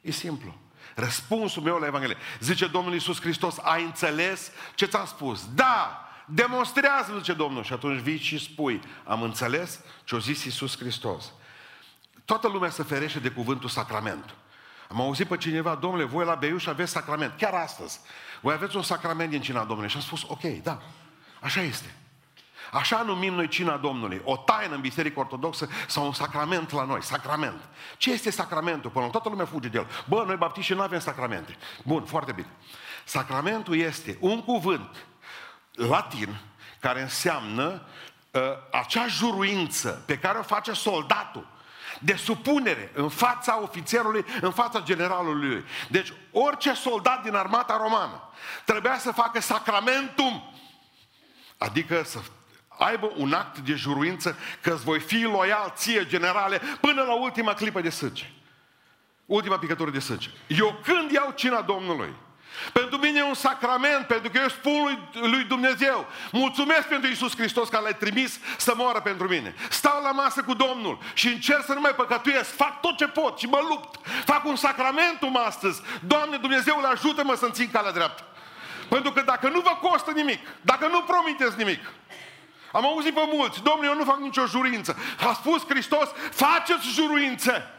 E 0.00 0.10
simplu. 0.10 0.54
Răspunsul 0.94 1.62
meu 1.62 1.76
la 1.76 1.86
Evanghelie. 1.86 2.16
Zice 2.40 2.66
Domnul 2.66 2.92
Iisus 2.92 3.20
Hristos, 3.20 3.56
ai 3.62 3.82
înțeles 3.82 4.50
ce 4.74 4.86
ți-am 4.86 5.06
spus? 5.06 5.54
Da! 5.54 6.04
Demonstrează, 6.26 7.12
zice 7.16 7.32
Domnul. 7.32 7.62
Și 7.62 7.72
atunci 7.72 8.00
vii 8.00 8.18
și 8.18 8.38
spui, 8.38 8.80
am 9.04 9.22
înțeles 9.22 9.80
ce 10.04 10.14
a 10.14 10.18
zis 10.18 10.44
Iisus 10.44 10.78
Hristos. 10.78 11.32
Toată 12.24 12.48
lumea 12.48 12.70
se 12.70 12.82
ferește 12.82 13.18
de 13.18 13.28
cuvântul 13.28 13.68
sacrament. 13.68 14.34
Am 14.88 15.00
auzit 15.00 15.26
pe 15.26 15.36
cineva, 15.36 15.74
domnule, 15.74 16.04
voi 16.04 16.24
la 16.24 16.34
Beiuș 16.34 16.66
aveți 16.66 16.92
sacrament. 16.92 17.32
Chiar 17.36 17.54
astăzi. 17.54 18.00
Voi 18.40 18.54
aveți 18.54 18.76
un 18.76 18.82
sacrament 18.82 19.30
din 19.30 19.40
cina 19.40 19.64
Domnului. 19.64 19.90
Și 19.90 19.96
am 19.96 20.02
spus, 20.02 20.22
ok, 20.26 20.62
da, 20.62 20.82
așa 21.40 21.60
este. 21.60 21.94
Așa 22.72 23.02
numim 23.02 23.34
noi 23.34 23.48
cina 23.48 23.76
Domnului. 23.76 24.20
O 24.24 24.36
taină 24.36 24.74
în 24.74 24.80
Biserica 24.80 25.20
Ortodoxă 25.20 25.68
sau 25.86 26.04
un 26.04 26.12
sacrament 26.12 26.72
la 26.72 26.84
noi. 26.84 27.02
Sacrament. 27.02 27.68
Ce 27.96 28.12
este 28.12 28.30
sacramentul? 28.30 28.90
Până 28.90 29.08
toată 29.08 29.28
lumea 29.28 29.46
fuge 29.46 29.68
de 29.68 29.78
el. 29.78 29.86
Bă, 30.08 30.24
noi 30.26 30.36
baptiști 30.36 30.72
nu 30.72 30.82
avem 30.82 30.98
sacramente. 30.98 31.56
Bun, 31.84 32.04
foarte 32.04 32.32
bine. 32.32 32.48
Sacramentul 33.04 33.76
este 33.76 34.16
un 34.20 34.42
cuvânt 34.42 35.06
latin 35.72 36.40
care 36.80 37.02
înseamnă 37.02 37.82
uh, 38.30 38.40
acea 38.72 39.06
juruință 39.06 40.02
pe 40.06 40.18
care 40.18 40.38
o 40.38 40.42
face 40.42 40.72
soldatul 40.72 41.46
de 42.00 42.14
supunere 42.14 42.90
în 42.94 43.08
fața 43.08 43.62
ofițerului, 43.62 44.24
în 44.40 44.50
fața 44.50 44.80
generalului. 44.80 45.64
Deci 45.88 46.12
orice 46.32 46.74
soldat 46.74 47.22
din 47.22 47.34
armata 47.34 47.76
romană 47.76 48.22
trebuia 48.64 48.98
să 48.98 49.12
facă 49.12 49.40
sacramentum, 49.40 50.54
adică 51.58 52.02
să 52.04 52.20
aibă 52.80 53.12
un 53.16 53.32
act 53.32 53.58
de 53.58 53.74
juruință 53.74 54.36
că 54.60 54.72
îți 54.72 54.84
voi 54.84 55.00
fi 55.00 55.22
loial 55.22 55.72
ție, 55.76 56.06
generale, 56.06 56.60
până 56.80 57.02
la 57.02 57.14
ultima 57.14 57.54
clipă 57.54 57.80
de 57.80 57.90
sânge. 57.90 58.30
Ultima 59.26 59.58
picătură 59.58 59.90
de 59.90 59.98
sânge. 59.98 60.28
Eu 60.46 60.80
când 60.84 61.10
iau 61.10 61.32
cina 61.36 61.60
Domnului, 61.60 62.14
pentru 62.72 62.98
mine 62.98 63.18
e 63.18 63.22
un 63.22 63.34
sacrament, 63.34 64.06
pentru 64.06 64.30
că 64.30 64.38
eu 64.42 64.48
spun 64.48 64.82
lui, 64.82 65.30
lui 65.30 65.44
Dumnezeu, 65.44 66.06
mulțumesc 66.32 66.88
pentru 66.88 67.08
Iisus 67.08 67.36
Hristos 67.36 67.68
că 67.68 67.78
l-ai 67.82 67.96
trimis 67.96 68.38
să 68.56 68.72
moară 68.76 69.00
pentru 69.00 69.28
mine. 69.28 69.54
Stau 69.70 70.02
la 70.02 70.10
masă 70.10 70.42
cu 70.42 70.54
Domnul 70.54 70.98
și 71.14 71.26
încerc 71.26 71.64
să 71.64 71.72
nu 71.72 71.80
mai 71.80 71.94
păcătuiesc, 71.94 72.54
fac 72.54 72.80
tot 72.80 72.96
ce 72.96 73.06
pot 73.06 73.38
și 73.38 73.46
mă 73.46 73.60
lupt. 73.68 74.06
Fac 74.24 74.44
un 74.44 74.56
sacramentum 74.56 75.36
astăzi. 75.36 75.82
Doamne, 76.06 76.36
Dumnezeule, 76.36 76.86
ajută-mă 76.86 77.34
să-mi 77.34 77.52
țin 77.52 77.70
calea 77.70 77.92
dreaptă. 77.92 78.24
Pentru 78.88 79.12
că 79.12 79.20
dacă 79.20 79.48
nu 79.48 79.60
vă 79.60 79.88
costă 79.88 80.10
nimic, 80.10 80.40
dacă 80.60 80.86
nu 80.86 81.02
promiteți 81.02 81.56
nimic, 81.56 81.80
am 82.72 82.84
auzit 82.84 83.14
pe 83.14 83.28
mulți, 83.32 83.62
domnule, 83.62 83.88
eu 83.88 83.94
nu 83.94 84.04
fac 84.04 84.18
nicio 84.18 84.46
jurință. 84.46 84.96
A 85.28 85.32
spus 85.32 85.64
Hristos, 85.68 86.08
faceți 86.30 86.88
juruințe. 86.92 87.70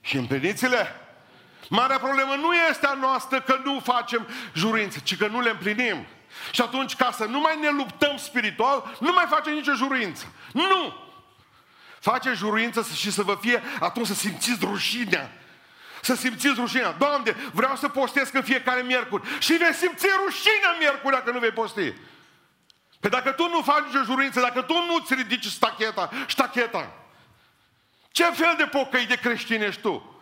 Și 0.00 0.16
împliniți-le. 0.16 1.00
Marea 1.68 1.98
problemă 1.98 2.34
nu 2.34 2.52
este 2.70 2.86
a 2.86 2.94
noastră 2.94 3.40
că 3.40 3.60
nu 3.64 3.80
facem 3.84 4.28
juruințe, 4.54 5.00
ci 5.04 5.16
că 5.16 5.26
nu 5.26 5.40
le 5.40 5.50
împlinim. 5.50 6.06
Și 6.50 6.60
atunci, 6.60 6.96
ca 6.96 7.10
să 7.12 7.24
nu 7.24 7.40
mai 7.40 7.58
ne 7.60 7.70
luptăm 7.70 8.16
spiritual, 8.16 8.96
nu 9.00 9.12
mai 9.12 9.24
facem 9.28 9.52
nicio 9.52 9.74
juruință. 9.74 10.26
Nu! 10.52 11.06
Face 12.00 12.32
juruință 12.32 12.86
și 12.94 13.10
să 13.10 13.22
vă 13.22 13.38
fie, 13.40 13.62
atunci 13.80 14.06
să 14.06 14.14
simțiți 14.14 14.64
rușinea. 14.64 15.32
Să 16.00 16.14
simțiți 16.14 16.60
rușinea. 16.60 16.90
Doamne, 16.92 17.36
vreau 17.52 17.76
să 17.76 17.88
postez 17.88 18.30
în 18.32 18.42
fiecare 18.42 18.80
miercuri. 18.80 19.28
Și 19.38 19.52
vei 19.52 19.74
simți 19.74 20.06
rușinea 20.24 20.76
miercuri 20.78 21.14
dacă 21.14 21.30
nu 21.30 21.38
vei 21.38 21.50
posti. 21.50 21.92
Pe 23.00 23.08
dacă 23.08 23.30
tu 23.32 23.48
nu 23.48 23.62
faci 23.62 23.84
nicio 23.84 24.02
juruință, 24.02 24.40
dacă 24.40 24.62
tu 24.62 24.74
nu-ți 24.86 25.14
ridici 25.14 25.46
stacheta, 25.46 26.10
stacheta, 26.28 26.92
ce 28.10 28.24
fel 28.24 28.54
de 28.56 28.64
pocăi 28.64 29.06
de 29.06 29.14
creștin 29.14 29.62
ești 29.62 29.80
tu? 29.80 30.20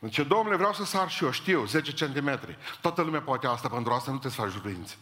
Zice, 0.00 0.22
domnule, 0.22 0.56
vreau 0.56 0.72
să 0.72 0.84
sar 0.84 1.10
și 1.10 1.24
eu, 1.24 1.30
știu, 1.30 1.64
10 1.64 2.04
cm. 2.04 2.40
Toată 2.80 3.02
lumea 3.02 3.20
poate 3.20 3.46
asta, 3.46 3.68
pentru 3.68 3.92
asta 3.92 4.10
nu 4.10 4.18
te 4.18 4.28
faci 4.28 4.50
juruințe. 4.50 4.96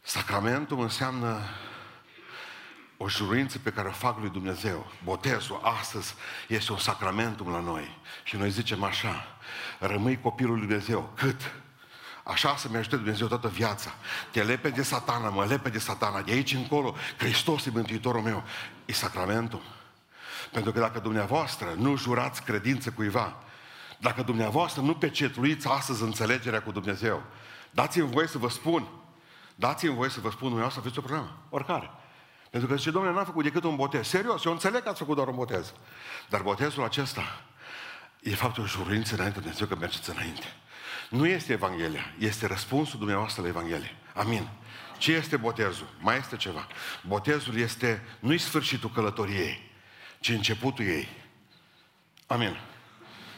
Sacramentul 0.00 0.80
înseamnă 0.80 1.40
o 2.96 3.08
juruință 3.08 3.58
pe 3.58 3.70
care 3.70 3.88
o 3.88 3.92
fac 3.92 4.18
lui 4.18 4.30
Dumnezeu. 4.30 4.92
Botezul 5.02 5.60
astăzi 5.62 6.14
este 6.48 6.72
un 6.72 6.78
sacramentum 6.78 7.50
la 7.50 7.60
noi. 7.60 7.98
Și 8.22 8.36
noi 8.36 8.50
zicem 8.50 8.82
așa, 8.82 9.36
rămâi 9.78 10.20
copilul 10.20 10.58
lui 10.58 10.66
Dumnezeu. 10.66 11.12
Cât? 11.16 11.54
Așa 12.24 12.56
să-mi 12.56 12.76
ajute 12.76 12.96
Dumnezeu 12.96 13.26
toată 13.26 13.48
viața. 13.48 13.94
Te 14.30 14.42
lepe 14.42 14.68
de 14.68 14.82
satana, 14.82 15.28
mă 15.28 15.44
lepe 15.44 15.68
de 15.68 15.78
satana. 15.78 16.22
De 16.22 16.32
aici 16.32 16.54
încolo, 16.54 16.94
Hristos 17.18 17.66
e 17.66 17.70
Mântuitorul 17.70 18.20
meu. 18.20 18.42
E 18.84 18.92
sacramentul. 18.92 19.62
Pentru 20.50 20.72
că 20.72 20.80
dacă 20.80 20.98
dumneavoastră 20.98 21.74
nu 21.76 21.96
jurați 21.96 22.42
credință 22.42 22.90
cuiva, 22.90 23.36
dacă 23.98 24.22
dumneavoastră 24.22 24.82
nu 24.82 24.94
pecetluiți 24.94 25.68
astăzi 25.68 26.02
înțelegerea 26.02 26.62
cu 26.62 26.72
Dumnezeu, 26.72 27.22
dați-mi 27.70 28.10
voie 28.10 28.26
să 28.26 28.38
vă 28.38 28.48
spun, 28.48 28.88
dați-mi 29.54 29.94
voie 29.94 30.10
să 30.10 30.20
vă 30.20 30.28
spun, 30.28 30.48
dumneavoastră 30.48 30.80
aveți 30.80 30.98
o 30.98 31.02
problemă, 31.02 31.36
oricare. 31.48 31.90
Pentru 32.50 32.68
că 32.68 32.76
zice, 32.76 32.90
domnule, 32.90 33.14
n-am 33.14 33.24
făcut 33.24 33.44
decât 33.44 33.64
un 33.64 33.76
botez. 33.76 34.06
Serios, 34.06 34.44
eu 34.44 34.52
înțeleg 34.52 34.82
că 34.82 34.88
ați 34.88 34.98
făcut 34.98 35.14
doar 35.14 35.28
un 35.28 35.34
botez. 35.34 35.72
Dar 36.28 36.42
botezul 36.42 36.84
acesta 36.84 37.22
e 38.20 38.34
faptul 38.34 38.62
o 38.62 38.66
juruință 38.66 39.14
înainte 39.14 39.34
de 39.34 39.40
Dumnezeu 39.40 39.66
că 39.66 39.76
mergeți 39.76 40.10
înainte. 40.10 40.56
Nu 41.14 41.26
este 41.26 41.52
Evanghelia, 41.52 42.14
este 42.18 42.46
răspunsul 42.46 42.98
dumneavoastră 42.98 43.42
la 43.42 43.48
Evanghelie. 43.48 43.96
Amin. 44.14 44.48
Ce 44.98 45.12
este 45.12 45.36
botezul? 45.36 45.88
Mai 46.00 46.16
este 46.16 46.36
ceva. 46.36 46.66
Botezul 47.06 47.56
este, 47.56 48.02
nu-i 48.20 48.38
sfârșitul 48.38 48.90
călătoriei, 48.90 49.70
ci 50.20 50.28
începutul 50.28 50.84
ei. 50.84 51.08
Amin. 52.26 52.56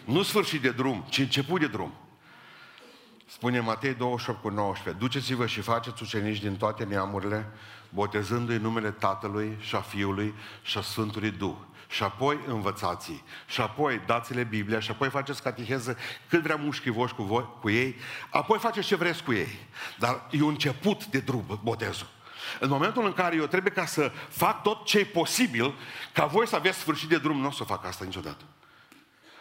Nu 0.04 0.22
sfârșit 0.22 0.60
de 0.60 0.70
drum, 0.70 1.06
ci 1.08 1.18
început 1.18 1.60
de 1.60 1.66
drum. 1.66 1.94
Spune 3.26 3.60
Matei 3.60 3.94
28 3.94 4.40
cu 4.40 4.48
19. 4.48 5.02
Duceți-vă 5.02 5.46
și 5.46 5.60
faceți 5.60 6.02
ucenici 6.02 6.40
din 6.40 6.56
toate 6.56 6.84
neamurile, 6.84 7.52
botezându-i 7.88 8.56
numele 8.56 8.90
Tatălui 8.90 9.56
și 9.60 9.74
a 9.74 9.80
Fiului 9.80 10.34
și 10.62 10.78
a 10.78 10.80
Sfântului 10.80 11.30
Duh. 11.30 11.56
Și 11.88 12.02
apoi 12.02 12.38
învățați 12.46 13.22
Și 13.46 13.60
apoi 13.60 14.00
dați-le 14.06 14.44
Biblia. 14.44 14.80
Și 14.80 14.90
apoi 14.90 15.08
faceți 15.08 15.42
catiheză 15.42 15.96
cât 16.28 16.42
vrea 16.42 16.56
mușchii 16.56 16.90
voștri 16.90 17.16
cu, 17.16 17.22
voi, 17.22 17.48
cu 17.60 17.70
ei. 17.70 17.96
Apoi 18.30 18.58
faceți 18.58 18.86
ce 18.86 18.96
vreți 18.96 19.22
cu 19.22 19.32
ei. 19.32 19.58
Dar 19.98 20.26
e 20.30 20.42
un 20.42 20.48
început 20.48 21.06
de 21.06 21.18
drum, 21.18 21.60
botezul. 21.62 22.06
În 22.60 22.68
momentul 22.68 23.04
în 23.04 23.12
care 23.12 23.36
eu 23.36 23.46
trebuie 23.46 23.72
ca 23.72 23.86
să 23.86 24.12
fac 24.28 24.62
tot 24.62 24.84
ce 24.84 24.98
e 24.98 25.04
posibil, 25.04 25.74
ca 26.12 26.26
voi 26.26 26.46
să 26.46 26.56
aveți 26.56 26.78
sfârșit 26.78 27.08
de 27.08 27.18
drum, 27.18 27.40
nu 27.40 27.46
o 27.46 27.50
să 27.50 27.64
fac 27.64 27.86
asta 27.86 28.04
niciodată. 28.04 28.44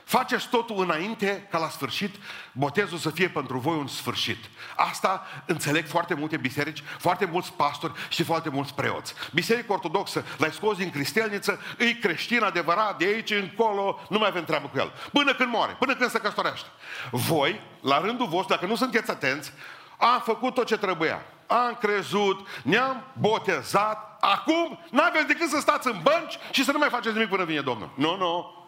Faceți 0.05 0.49
totul 0.49 0.81
înainte 0.83 1.47
ca 1.51 1.57
la 1.57 1.69
sfârșit 1.69 2.15
botezul 2.51 2.97
să 2.97 3.09
fie 3.09 3.29
pentru 3.29 3.57
voi 3.57 3.75
un 3.75 3.87
sfârșit. 3.87 4.45
Asta 4.75 5.27
înțeleg 5.45 5.87
foarte 5.87 6.13
multe 6.13 6.37
biserici, 6.37 6.83
foarte 6.99 7.25
mulți 7.25 7.53
pastori 7.53 7.93
și 8.09 8.23
foarte 8.23 8.49
mulți 8.49 8.73
preoți. 8.73 9.13
Biserica 9.33 9.73
ortodoxă 9.73 10.25
l-ai 10.37 10.51
scos 10.51 10.77
din 10.77 10.89
cristelniță, 10.89 11.61
îi 11.77 11.97
creștin 11.97 12.43
adevărat, 12.43 12.97
de 12.97 13.05
aici 13.05 13.31
încolo, 13.31 13.99
nu 14.09 14.17
mai 14.17 14.27
avem 14.27 14.43
treabă 14.43 14.67
cu 14.67 14.77
el. 14.77 14.91
Până 15.11 15.33
când 15.33 15.51
moare, 15.51 15.75
până 15.79 15.95
când 15.95 16.09
se 16.09 16.19
căsătorește. 16.19 16.67
Voi, 17.11 17.61
la 17.81 17.99
rândul 17.99 18.27
vostru, 18.27 18.53
dacă 18.53 18.65
nu 18.65 18.75
sunteți 18.75 19.11
atenți, 19.11 19.51
am 19.97 20.21
făcut 20.25 20.53
tot 20.53 20.65
ce 20.65 20.77
trebuia. 20.77 21.21
Am 21.47 21.77
crezut, 21.79 22.47
ne-am 22.63 23.03
botezat, 23.19 24.17
acum 24.19 24.79
n-aveți 24.91 25.27
decât 25.27 25.49
să 25.49 25.59
stați 25.59 25.87
în 25.87 25.99
bănci 26.03 26.37
și 26.51 26.63
să 26.63 26.71
nu 26.71 26.77
mai 26.77 26.89
faceți 26.89 27.13
nimic 27.13 27.29
până 27.29 27.43
vine 27.43 27.61
Domnul. 27.61 27.91
Nu, 27.95 28.09
no, 28.09 28.17
nu. 28.17 28.25
No. 28.25 28.64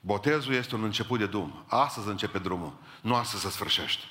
Botezul 0.00 0.54
este 0.54 0.74
un 0.74 0.84
început 0.84 1.18
de 1.18 1.26
drum. 1.26 1.64
Astăzi 1.66 2.08
începe 2.08 2.38
drumul, 2.38 2.76
nu 3.00 3.14
astăzi 3.14 3.42
se 3.42 3.50
sfârșește. 3.50 4.04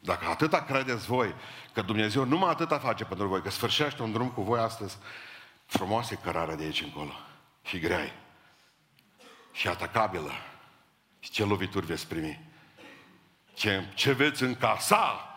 Dacă 0.00 0.26
atâta 0.26 0.62
credeți 0.62 1.06
voi 1.06 1.34
că 1.72 1.82
Dumnezeu 1.82 2.24
numai 2.24 2.50
atâta 2.50 2.78
face 2.78 3.04
pentru 3.04 3.26
voi, 3.26 3.42
că 3.42 3.50
sfârșește 3.50 4.02
un 4.02 4.12
drum 4.12 4.30
cu 4.30 4.42
voi 4.42 4.60
astăzi, 4.60 4.98
frumoasă 5.66 6.14
e 6.14 6.18
cărarea 6.22 6.56
de 6.56 6.62
aici 6.62 6.82
încolo. 6.82 7.12
Și 7.62 7.78
grea 7.78 8.12
Și 9.52 9.68
atacabilă. 9.68 10.30
Și 11.20 11.30
ce 11.30 11.44
lovituri 11.44 11.86
veți 11.86 12.06
primi. 12.06 12.50
Ce, 13.54 13.92
ce 13.94 14.12
veți 14.12 14.42
încasa. 14.42 15.30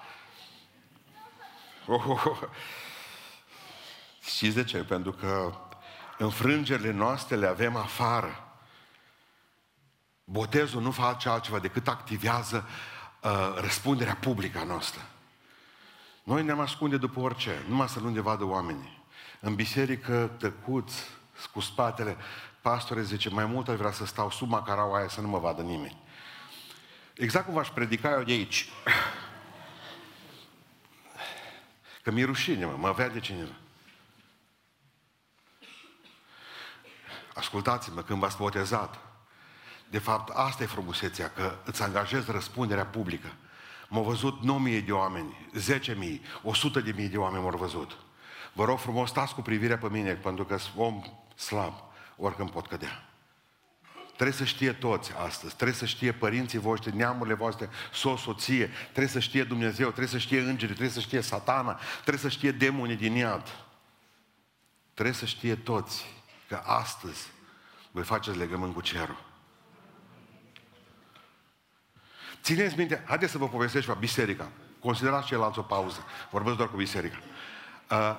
Oh, 1.88 2.06
oh, 2.08 2.26
oh. 2.26 2.38
Știți 4.26 4.56
de 4.56 4.64
ce? 4.64 4.78
Pentru 4.78 5.12
că 5.12 5.58
înfrângerile 6.20 6.92
noastre 6.92 7.36
le 7.36 7.48
avem 7.48 7.76
afară. 7.76 8.44
Botezul 10.24 10.82
nu 10.82 10.92
face 10.92 11.30
altceva 11.30 11.60
decât 11.60 11.88
activează 11.88 12.68
uh, 13.24 13.54
răspunderea 13.56 14.16
publică 14.16 14.60
a 14.60 14.64
noastră. 14.64 15.02
Noi 16.24 16.44
ne-am 16.44 16.60
ascunde 16.60 16.98
după 16.98 17.20
orice, 17.20 17.64
numai 17.68 17.90
să 17.90 18.00
nu 18.00 18.10
ne 18.10 18.20
vadă 18.20 18.44
oamenii. 18.44 19.04
În 19.40 19.56
biserică, 19.56 20.32
tăcuți, 20.38 21.04
cu 21.54 21.60
spatele, 21.60 22.18
pastore 22.62 23.02
zice, 23.02 23.30
mai 23.30 23.46
mult 23.46 23.68
aș 23.68 23.78
vrea 23.78 23.92
să 23.92 24.06
stau 24.06 24.32
sub 24.32 24.50
macaraua 24.50 24.98
aia 24.98 25.08
să 25.08 25.22
nu 25.22 25.28
mă 25.28 25.40
vadă 25.40 25.62
nimeni. 25.62 25.98
Exact 27.14 27.46
cum 27.46 27.54
v-aș 27.54 27.70
predica 27.70 28.12
eu 28.12 28.24
de 28.24 28.32
aici. 28.32 28.70
Că 32.04 32.12
mi-e 32.12 32.26
rușine, 32.26 32.66
mă, 32.66 32.76
mă 32.78 32.92
vede 32.92 33.20
cineva. 33.20 33.54
Ascultați-mă, 37.40 38.02
când 38.02 38.20
v-ați 38.20 38.38
botezat, 38.38 39.00
de 39.90 40.00
fapt, 40.00 40.30
asta 40.30 40.64
e 40.64 40.66
frumusețea, 40.66 41.30
că 41.30 41.58
îți 41.66 41.82
angajezi 41.82 42.32
răspunderea 42.32 42.86
publică. 42.86 43.28
M-au 43.88 44.04
văzut 44.04 44.40
9.000 44.80 44.86
de 44.86 44.92
oameni, 44.92 45.50
10.000, 45.80 45.94
100.000 46.96 47.10
de 47.10 47.18
oameni 47.18 47.44
m-au 47.44 47.58
văzut. 47.58 47.98
Vă 48.54 48.66
rog 48.66 48.80
frumos, 48.80 49.10
stați 49.10 49.34
cu 49.34 49.42
privirea 49.42 49.78
pe 49.78 49.90
mine, 49.90 50.14
pentru 50.14 50.46
că 50.46 50.58
sunt 50.58 50.74
om 50.78 51.02
slab, 51.36 51.74
oricând 52.18 52.50
pot 52.50 52.68
cădea. 52.68 53.04
Trebuie 54.14 54.38
să 54.38 54.44
știe 54.44 54.74
toți 54.74 55.14
astăzi, 55.14 55.56
trebuie 55.56 55.78
să 55.78 55.86
știe 55.86 56.12
părinții 56.12 56.60
voștri, 56.60 56.96
neamurile 56.96 57.36
voastre, 57.36 57.70
soț, 57.94 58.20
soție, 58.20 58.70
trebuie 58.82 59.08
să 59.08 59.20
știe 59.20 59.44
Dumnezeu, 59.44 59.88
trebuie 59.88 60.08
să 60.08 60.18
știe 60.18 60.40
îngerii, 60.40 60.76
trebuie 60.76 60.90
să 60.90 61.00
știe 61.00 61.22
satana, 61.22 61.80
trebuie 61.94 62.18
să 62.18 62.30
știe 62.30 62.52
demonii 62.52 62.96
din 62.96 63.14
iad. 63.16 63.66
Trebuie 64.94 65.16
să 65.16 65.26
știe 65.26 65.56
toți 65.56 66.19
că 66.50 66.62
astăzi 66.66 67.28
voi 67.92 68.04
faceți 68.04 68.38
legământ 68.38 68.74
cu 68.74 68.82
cerul. 68.82 69.24
Țineți 72.42 72.78
minte, 72.78 73.04
haideți 73.08 73.32
să 73.32 73.38
vă 73.38 73.48
povestesc 73.48 73.86
ceva, 73.86 73.98
biserica. 74.00 74.50
Considerați 74.80 75.28
ceilalți 75.28 75.60
o 75.60 75.62
pauză. 75.62 76.06
Vorbesc 76.32 76.56
doar 76.56 76.70
cu 76.70 76.76
biserica. 76.76 77.18
Uh, 77.92 78.16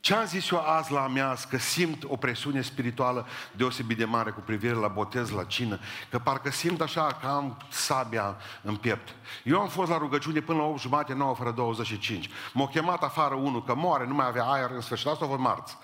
ce 0.00 0.14
am 0.14 0.24
zis 0.24 0.50
eu 0.50 0.58
azi 0.66 0.92
la 0.92 1.06
mea, 1.06 1.36
că 1.48 1.58
simt 1.58 2.04
o 2.04 2.16
presiune 2.16 2.60
spirituală 2.60 3.26
deosebit 3.52 3.98
de 3.98 4.04
mare 4.04 4.30
cu 4.30 4.40
privire 4.40 4.74
la 4.74 4.88
botez, 4.88 5.30
la 5.30 5.44
cină, 5.44 5.78
că 6.10 6.18
parcă 6.18 6.50
simt 6.50 6.80
așa 6.80 7.18
că 7.20 7.26
am 7.26 7.56
sabia 7.68 8.36
în 8.62 8.76
piept. 8.76 9.14
Eu 9.44 9.60
am 9.60 9.68
fost 9.68 9.90
la 9.90 9.98
rugăciune 9.98 10.40
până 10.40 10.58
la 10.58 10.64
8 10.64 10.80
jumate, 10.80 11.14
9 11.14 11.34
fără 11.34 11.50
25. 11.50 12.30
M-a 12.52 12.68
chemat 12.68 13.02
afară 13.02 13.34
unul 13.34 13.64
că 13.64 13.74
moare, 13.74 14.06
nu 14.06 14.14
mai 14.14 14.26
avea 14.26 14.44
aer 14.44 14.70
în 14.70 14.80
sfârșit. 14.80 15.06
Asta 15.06 15.24
a 15.24 15.28
fost 15.28 15.40
marți. 15.40 15.76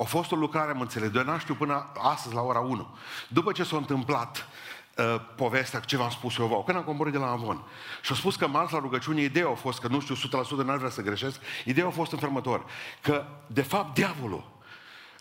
A 0.00 0.04
fost 0.04 0.32
o 0.32 0.36
lucrare, 0.36 0.70
am 0.70 0.80
înțeles, 0.80 1.10
de 1.10 1.22
n 1.22 1.38
știu 1.38 1.54
până 1.54 1.92
astăzi 1.98 2.34
la 2.34 2.40
ora 2.40 2.58
1. 2.58 2.96
După 3.28 3.52
ce 3.52 3.64
s-a 3.64 3.76
întâmplat 3.76 4.48
uh, 4.96 5.20
povestea, 5.36 5.80
ce 5.80 5.96
v-am 5.96 6.10
spus 6.10 6.38
eu 6.38 6.46
vouă, 6.46 6.64
când 6.64 6.76
am 6.76 6.84
coborât 6.84 7.12
de 7.12 7.18
la 7.18 7.30
Avon. 7.30 7.62
Și 8.02 8.12
a 8.12 8.14
spus 8.14 8.36
că 8.36 8.46
marți 8.46 8.72
la 8.72 8.78
rugăciune, 8.78 9.20
ideea 9.20 9.48
a 9.48 9.54
fost, 9.54 9.80
că 9.80 9.88
nu 9.88 10.00
știu 10.00 10.14
100% 10.62 10.64
n-ar 10.64 10.76
vrea 10.76 10.90
să 10.90 11.02
greșesc, 11.02 11.40
ideea 11.64 11.86
a 11.86 11.90
fost 11.90 12.12
înfermător, 12.12 12.64
că 13.00 13.26
de 13.46 13.62
fapt 13.62 13.94
diavolul, 13.94 14.50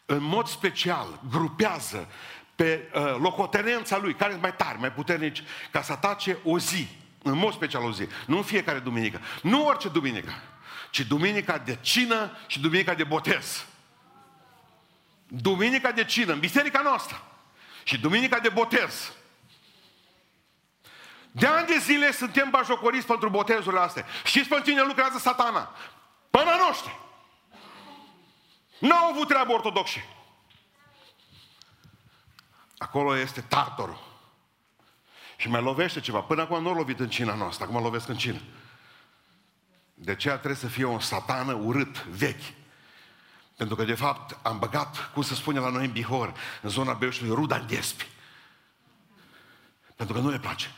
în 0.06 0.24
mod 0.24 0.48
special, 0.48 1.20
grupează 1.30 2.08
pe 2.56 2.92
uh, 2.94 3.16
locotenența 3.20 3.98
lui, 3.98 4.14
care 4.14 4.30
sunt 4.30 4.42
mai 4.42 4.56
tari, 4.56 4.80
mai 4.80 4.92
puternici, 4.92 5.44
ca 5.72 5.82
să 5.82 5.92
atace 5.92 6.38
o 6.44 6.60
zi, 6.60 6.88
în 7.24 7.38
mod 7.38 7.54
special 7.54 7.84
o 7.84 7.92
zi, 7.92 8.08
nu 8.26 8.38
în 8.38 8.44
fiecare 8.44 8.80
duminică, 8.80 9.20
nu 9.42 9.66
orice 9.66 9.90
duminică, 9.90 10.32
ci 10.90 11.00
duminica 11.02 11.58
de 11.58 11.78
cină 11.82 12.32
și 12.48 12.60
duminica 12.60 12.94
de 12.94 13.04
botez. 13.04 13.66
Duminica 15.32 15.92
de 15.92 16.06
cină, 16.06 16.34
în 16.34 16.40
biserica 16.40 16.82
noastră. 16.82 17.22
Și 17.84 18.00
duminica 18.00 18.40
de 18.40 18.50
botez. 18.50 19.12
De 21.32 21.48
ani 21.48 21.68
de 21.68 21.78
zile 21.78 22.12
suntem 22.12 22.50
bajocoriți 22.50 23.06
pentru 23.06 23.30
botezurile 23.30 23.82
astea. 23.82 24.06
Știți 24.24 24.50
pe 24.50 24.62
cine 24.66 24.82
lucrează 24.82 25.18
satana? 25.18 25.76
Până 26.30 26.52
noștri. 26.68 27.00
N-au 28.80 29.10
avut 29.10 29.28
treabă 29.28 29.52
ortodoxi. 29.52 30.00
Acolo 32.78 33.18
este 33.18 33.42
tartorul. 33.42 34.08
Și 35.38 35.50
mai 35.50 35.62
lovește 35.62 36.00
ceva. 36.00 36.20
Până 36.20 36.42
acum 36.42 36.62
nu 36.62 36.70
a 36.70 36.74
lovit 36.74 37.00
în 37.00 37.10
cina 37.10 37.34
noastră, 37.34 37.66
acum 37.66 37.82
lovesc 37.82 38.08
în 38.08 38.18
cină. 38.18 38.42
De 39.94 40.12
aceea 40.12 40.36
trebuie 40.36 40.60
să 40.60 40.68
fie 40.68 40.86
un 40.86 41.00
satană 41.00 41.54
urât, 41.54 42.04
vechi. 42.04 42.44
Pentru 43.60 43.78
că, 43.78 43.84
de 43.84 43.94
fapt, 43.94 44.38
am 44.42 44.60
băgat, 44.60 45.12
cum 45.14 45.22
se 45.22 45.36
spune 45.36 45.60
la 45.60 45.70
noi 45.70 45.86
în 45.86 45.92
Bihor, 45.92 46.34
în 46.62 46.70
zona 46.70 46.94
Beușului, 46.94 47.36
ruda 47.36 47.56
în 47.56 47.68
despi. 47.68 48.08
Pentru 49.96 50.16
că 50.16 50.22
nu 50.22 50.30
le 50.30 50.40
place. 50.40 50.72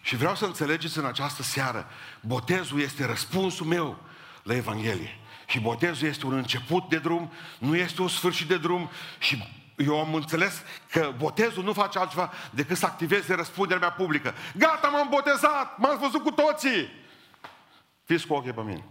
Și 0.00 0.16
vreau 0.16 0.34
să 0.34 0.44
înțelegeți 0.44 0.98
în 0.98 1.04
această 1.04 1.42
seară, 1.42 1.86
botezul 2.20 2.80
este 2.80 3.04
răspunsul 3.04 3.66
meu 3.66 4.02
la 4.42 4.54
Evanghelie. 4.54 5.18
Și 5.46 5.60
botezul 5.60 6.08
este 6.08 6.26
un 6.26 6.32
început 6.32 6.88
de 6.88 6.98
drum, 6.98 7.32
nu 7.58 7.76
este 7.76 8.02
un 8.02 8.08
sfârșit 8.08 8.48
de 8.48 8.58
drum 8.58 8.90
și 9.18 9.44
eu 9.76 10.00
am 10.00 10.14
înțeles 10.14 10.62
că 10.90 11.14
botezul 11.16 11.64
nu 11.64 11.72
face 11.72 11.98
altceva 11.98 12.32
decât 12.50 12.76
să 12.76 12.86
activeze 12.86 13.34
răspunderea 13.34 13.80
mea 13.80 13.92
publică. 13.92 14.34
Gata, 14.56 14.88
m-am 14.88 15.08
botezat, 15.08 15.78
m-am 15.78 15.98
văzut 15.98 16.22
cu 16.22 16.30
toții. 16.30 16.90
Fiți 18.04 18.26
cu 18.26 18.34
ochii 18.34 18.52
pe 18.52 18.62
mine. 18.62 18.84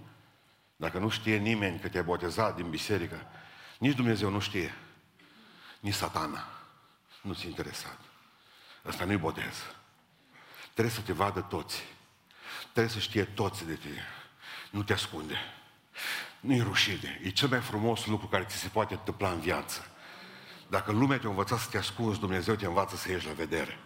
Dacă 0.80 0.98
nu 0.98 1.10
știe 1.10 1.38
nimeni 1.38 1.80
că 1.80 1.88
te-ai 1.88 2.04
botezat 2.04 2.56
din 2.56 2.70
biserică, 2.70 3.26
nici 3.78 3.96
Dumnezeu 3.96 4.30
nu 4.30 4.40
știe. 4.40 4.74
Nici 5.80 5.94
satana. 5.94 6.48
Nu-ți 7.22 7.48
interesat. 7.48 7.98
Ăsta 8.86 9.06
nu-i 9.06 9.18
botez. 9.18 9.56
Trebuie 10.74 10.94
să 10.94 11.02
te 11.02 11.14
vadă 11.14 11.42
toți. 11.42 11.84
Trebuie 12.62 12.94
să 12.94 13.00
știe 13.00 13.24
toți 13.24 13.66
de 13.66 13.76
tine. 13.76 14.06
Nu 14.72 14.84
te 14.84 14.94
ascunde. 14.94 15.36
Nu-i 16.40 16.62
rușine. 16.62 17.20
E 17.24 17.30
cel 17.30 17.48
mai 17.48 17.60
frumos 17.60 18.06
lucru 18.06 18.28
care 18.28 18.44
ți 18.44 18.58
se 18.58 18.68
poate 18.68 18.94
întâmpla 18.94 19.32
în 19.32 19.40
viață. 19.40 19.88
Dacă 20.68 20.92
lumea 20.92 21.20
te-a 21.20 21.30
învățat 21.30 21.60
să 21.60 21.70
te 21.70 21.78
ascunzi, 21.78 22.20
Dumnezeu 22.20 22.56
te 22.56 22.66
învață 22.66 22.96
să 22.96 23.12
ieși 23.12 23.26
la 23.26 23.34
vedere. 23.34 23.78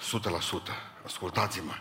100%. 0.00 0.90
Ascultați-mă. 1.04 1.72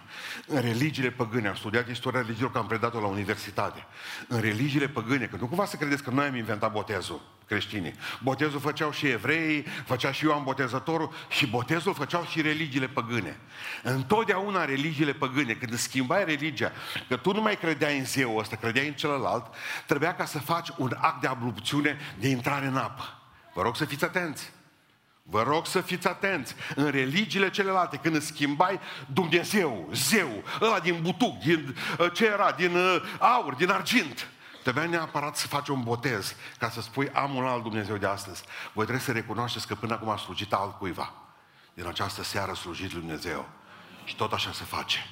În 0.48 0.62
religiile 0.62 1.10
păgâne, 1.10 1.48
am 1.48 1.56
studiat 1.56 1.90
istoria 1.90 2.22
religiilor, 2.22 2.52
că 2.52 2.58
am 2.58 2.68
predat-o 2.68 3.00
la 3.00 3.08
universitate. 3.08 3.86
În 4.28 4.40
religiile 4.40 4.88
păgâne, 4.88 5.26
că 5.26 5.38
nu 5.40 5.48
cumva 5.48 5.66
să 5.66 5.76
credeți 5.76 6.04
că 6.04 6.10
noi 6.10 6.26
am 6.26 6.36
inventat 6.36 6.72
botezul 6.72 7.22
creștinii. 7.50 7.94
Botezul 8.24 8.60
făceau 8.60 8.92
și 8.92 9.08
evrei, 9.08 9.66
făcea 9.86 10.12
și 10.12 10.26
Ioan 10.26 10.44
Botezătorul 10.44 11.14
și 11.30 11.48
botezul 11.48 11.94
făceau 11.94 12.26
și 12.26 12.42
religiile 12.42 12.88
păgâne. 12.88 13.40
Întotdeauna 13.84 14.66
religiile 14.66 15.14
păgâne, 15.14 15.54
când 15.54 15.78
schimbai 15.78 16.26
religia, 16.26 16.72
că 17.08 17.18
tu 17.18 17.34
nu 17.34 17.42
mai 17.42 17.58
credeai 17.58 17.98
în 17.98 18.06
zeul 18.06 18.40
ăsta, 18.40 18.56
credeai 18.56 18.88
în 18.88 18.94
celălalt, 18.94 19.46
trebuia 19.86 20.16
ca 20.16 20.26
să 20.26 20.40
faci 20.40 20.70
un 20.78 20.96
act 20.98 21.22
de 21.22 21.28
abrupțiune 21.28 21.98
de 22.20 22.28
intrare 22.28 22.66
în 22.66 22.78
apă. 22.78 23.20
Vă 23.54 23.62
rog 23.62 23.76
să 23.76 23.86
fiți 23.86 24.04
atenți. 24.04 24.52
Vă 25.30 25.44
rog 25.44 25.66
să 25.66 25.82
fiți 25.82 26.08
atenți. 26.08 26.56
În 26.76 26.90
religiile 26.90 27.50
celelalte, 27.50 27.98
când 27.98 28.16
îți 28.16 28.26
schimbai 28.26 28.80
Dumnezeu, 29.14 29.90
zeu, 29.94 30.44
ăla 30.62 30.80
din 30.80 31.02
butuc, 31.02 31.40
din 31.40 31.76
uh, 32.00 32.12
ce 32.14 32.26
era, 32.26 32.52
din 32.52 32.76
uh, 32.76 33.02
aur, 33.20 33.54
din 33.54 33.70
argint, 33.70 34.28
Trebuia 34.64 34.86
neapărat 34.86 35.38
să 35.38 35.48
faci 35.48 35.68
un 35.68 35.84
botez 35.84 36.36
ca 36.58 36.70
să 36.70 36.82
spui 36.82 37.10
am 37.10 37.36
un 37.36 37.46
alt 37.46 37.64
Dumnezeu 37.64 37.98
de 37.98 38.06
astăzi. 38.06 38.44
Voi 38.74 38.86
trebuie 38.86 39.06
să 39.06 39.12
recunoașteți 39.12 39.68
că 39.68 39.76
până 39.76 39.94
acum 39.94 40.10
a 40.10 40.18
slujit 40.18 40.54
altcuiva. 40.54 41.14
Din 41.74 41.86
această 41.86 42.24
seară 42.24 42.52
a 42.52 42.54
slujit 42.54 42.92
Lui 42.92 43.02
Dumnezeu. 43.02 43.50
Și 44.04 44.16
tot 44.16 44.34
așa 44.34 44.52
se 44.52 44.64
face. 44.64 45.10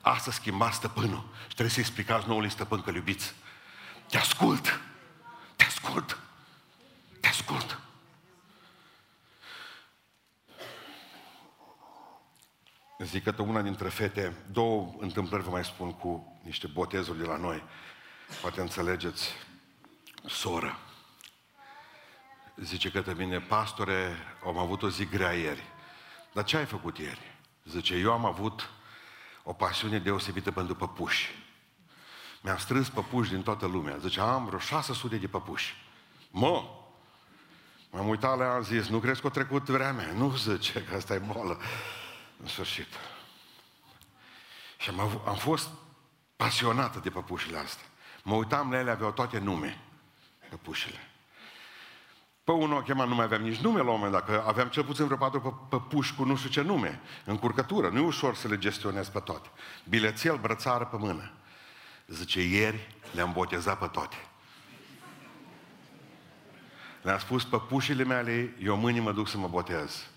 Asta 0.00 0.30
schimba 0.30 0.70
stăpânul. 0.70 1.24
Și 1.40 1.54
trebuie 1.54 1.68
să 1.68 1.80
explicați 1.80 2.28
noului 2.28 2.50
stăpân 2.50 2.82
că 2.82 2.90
iubiți. 2.94 3.34
Te 4.08 4.18
ascult. 4.18 4.80
Te 5.56 5.64
ascult. 5.64 6.18
Te 7.20 7.28
ascult. 7.28 7.81
Zic 13.04 13.22
că 13.24 13.42
una 13.42 13.62
dintre 13.62 13.88
fete, 13.88 14.36
două 14.50 14.94
întâmplări 14.98 15.42
vă 15.42 15.50
mai 15.50 15.64
spun 15.64 15.92
cu 15.92 16.40
niște 16.42 16.66
botezuri 16.66 17.18
de 17.18 17.24
la 17.24 17.36
noi. 17.36 17.62
Poate 18.40 18.60
înțelegeți, 18.60 19.28
soră. 20.26 20.78
Zice 22.56 22.90
către 22.90 23.14
mine, 23.14 23.40
pastore, 23.40 24.16
am 24.46 24.58
avut 24.58 24.82
o 24.82 24.88
zi 24.88 25.04
grea 25.04 25.32
ieri. 25.32 25.62
Dar 26.32 26.44
ce 26.44 26.56
ai 26.56 26.64
făcut 26.64 26.98
ieri? 26.98 27.20
Zice, 27.64 27.94
eu 27.94 28.12
am 28.12 28.24
avut 28.24 28.70
o 29.42 29.52
pasiune 29.52 29.98
deosebită 29.98 30.50
pentru 30.50 30.74
păpuși. 30.74 31.30
Mi-am 32.40 32.56
strâns 32.56 32.88
păpuși 32.88 33.30
din 33.30 33.42
toată 33.42 33.66
lumea. 33.66 33.96
Zice, 33.96 34.20
am 34.20 34.44
vreo 34.44 34.58
600 34.58 35.16
de 35.16 35.26
păpuși. 35.26 35.74
Mă! 36.30 36.64
M-am 37.90 38.08
uitat 38.08 38.38
la 38.38 38.44
ea, 38.44 38.54
am 38.54 38.62
zis, 38.62 38.88
nu 38.88 38.98
crezi 38.98 39.20
că 39.20 39.26
a 39.26 39.30
trecut 39.30 39.68
vremea? 39.68 40.12
Nu, 40.12 40.36
zice, 40.36 40.84
că 40.84 40.94
asta 40.94 41.14
e 41.14 41.18
bolă. 41.18 41.58
În 42.42 42.48
sfârșit. 42.48 42.86
Și 44.78 44.90
am, 44.90 45.00
avut, 45.00 45.26
am 45.26 45.36
fost 45.36 45.68
pasionată 46.36 46.98
de 46.98 47.10
păpușile 47.10 47.58
astea. 47.58 47.86
Mă 48.22 48.34
uitam 48.34 48.70
la 48.70 48.78
ele, 48.78 48.90
aveau 48.90 49.12
toate 49.12 49.38
nume, 49.38 49.80
păpușile. 50.50 50.98
Pe 52.44 52.52
unul 52.52 52.76
o 52.76 52.82
chema, 52.82 53.04
nu 53.04 53.14
mai 53.14 53.24
aveam 53.24 53.42
nici 53.42 53.58
nume 53.58 53.78
la 53.78 53.90
un 53.90 54.00
moment 54.00 54.12
dat, 54.12 54.24
că 54.24 54.44
aveam 54.46 54.68
cel 54.68 54.84
puțin 54.84 55.04
vreo 55.04 55.16
patru 55.16 55.66
păpuși 55.68 56.14
cu 56.14 56.24
nu 56.24 56.36
știu 56.36 56.50
ce 56.50 56.60
nume, 56.60 57.00
în 57.24 57.38
curcătură. 57.38 57.88
Nu 57.88 57.98
e 57.98 58.06
ușor 58.06 58.34
să 58.34 58.48
le 58.48 58.58
gestionez 58.58 59.08
pe 59.08 59.20
toate. 59.20 59.48
Bilețel, 59.88 60.36
brățară 60.36 60.84
pe 60.84 60.96
mână. 60.96 61.32
Zice, 62.06 62.42
ieri 62.42 62.96
le-am 63.12 63.32
botezat 63.32 63.78
pe 63.78 63.86
toate. 63.86 64.16
Le-am 67.02 67.18
spus, 67.18 67.44
păpușile 67.44 68.04
mele, 68.04 68.56
eu 68.62 68.76
mâine 68.76 69.00
mă 69.00 69.12
duc 69.12 69.28
să 69.28 69.38
mă 69.38 69.48
botez. 69.48 70.11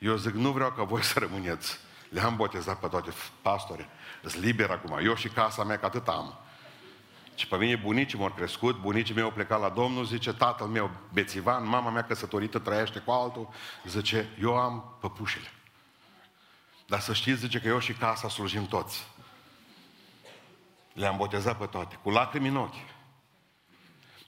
Eu 0.00 0.16
zic, 0.16 0.32
nu 0.32 0.50
vreau 0.50 0.70
ca 0.70 0.82
voi 0.82 1.02
să 1.02 1.18
rămâneți. 1.18 1.78
Le-am 2.08 2.36
botezat 2.36 2.80
pe 2.80 2.86
toate 2.86 3.10
pastore. 3.42 3.88
Sunt 4.24 4.42
liber 4.42 4.70
acum. 4.70 4.98
Eu 5.02 5.14
și 5.14 5.28
casa 5.28 5.64
mea, 5.64 5.78
că 5.78 5.86
atât 5.86 6.08
am. 6.08 6.38
Și 7.34 7.46
pe 7.46 7.56
mine 7.56 7.76
bunicii 7.76 8.18
m-au 8.18 8.30
crescut, 8.30 8.80
bunicii 8.80 9.14
mei 9.14 9.22
au 9.22 9.30
plecat 9.30 9.60
la 9.60 9.68
Domnul, 9.68 10.04
zice, 10.04 10.32
tatăl 10.32 10.66
meu 10.66 10.90
bețivan, 11.12 11.68
mama 11.68 11.90
mea 11.90 12.04
căsătorită 12.04 12.58
trăiește 12.58 12.98
cu 12.98 13.10
altul, 13.10 13.48
zice, 13.86 14.28
eu 14.40 14.56
am 14.56 14.96
păpușile. 15.00 15.52
Dar 16.86 17.00
să 17.00 17.12
știți, 17.12 17.40
zice 17.40 17.60
că 17.60 17.68
eu 17.68 17.78
și 17.78 17.92
casa 17.92 18.28
slujim 18.28 18.66
toți. 18.66 19.06
Le-am 20.92 21.16
botezat 21.16 21.58
pe 21.58 21.66
toate, 21.66 21.98
cu 22.02 22.10
lacrimi 22.10 22.48
în 22.48 22.56
ochi. 22.56 22.74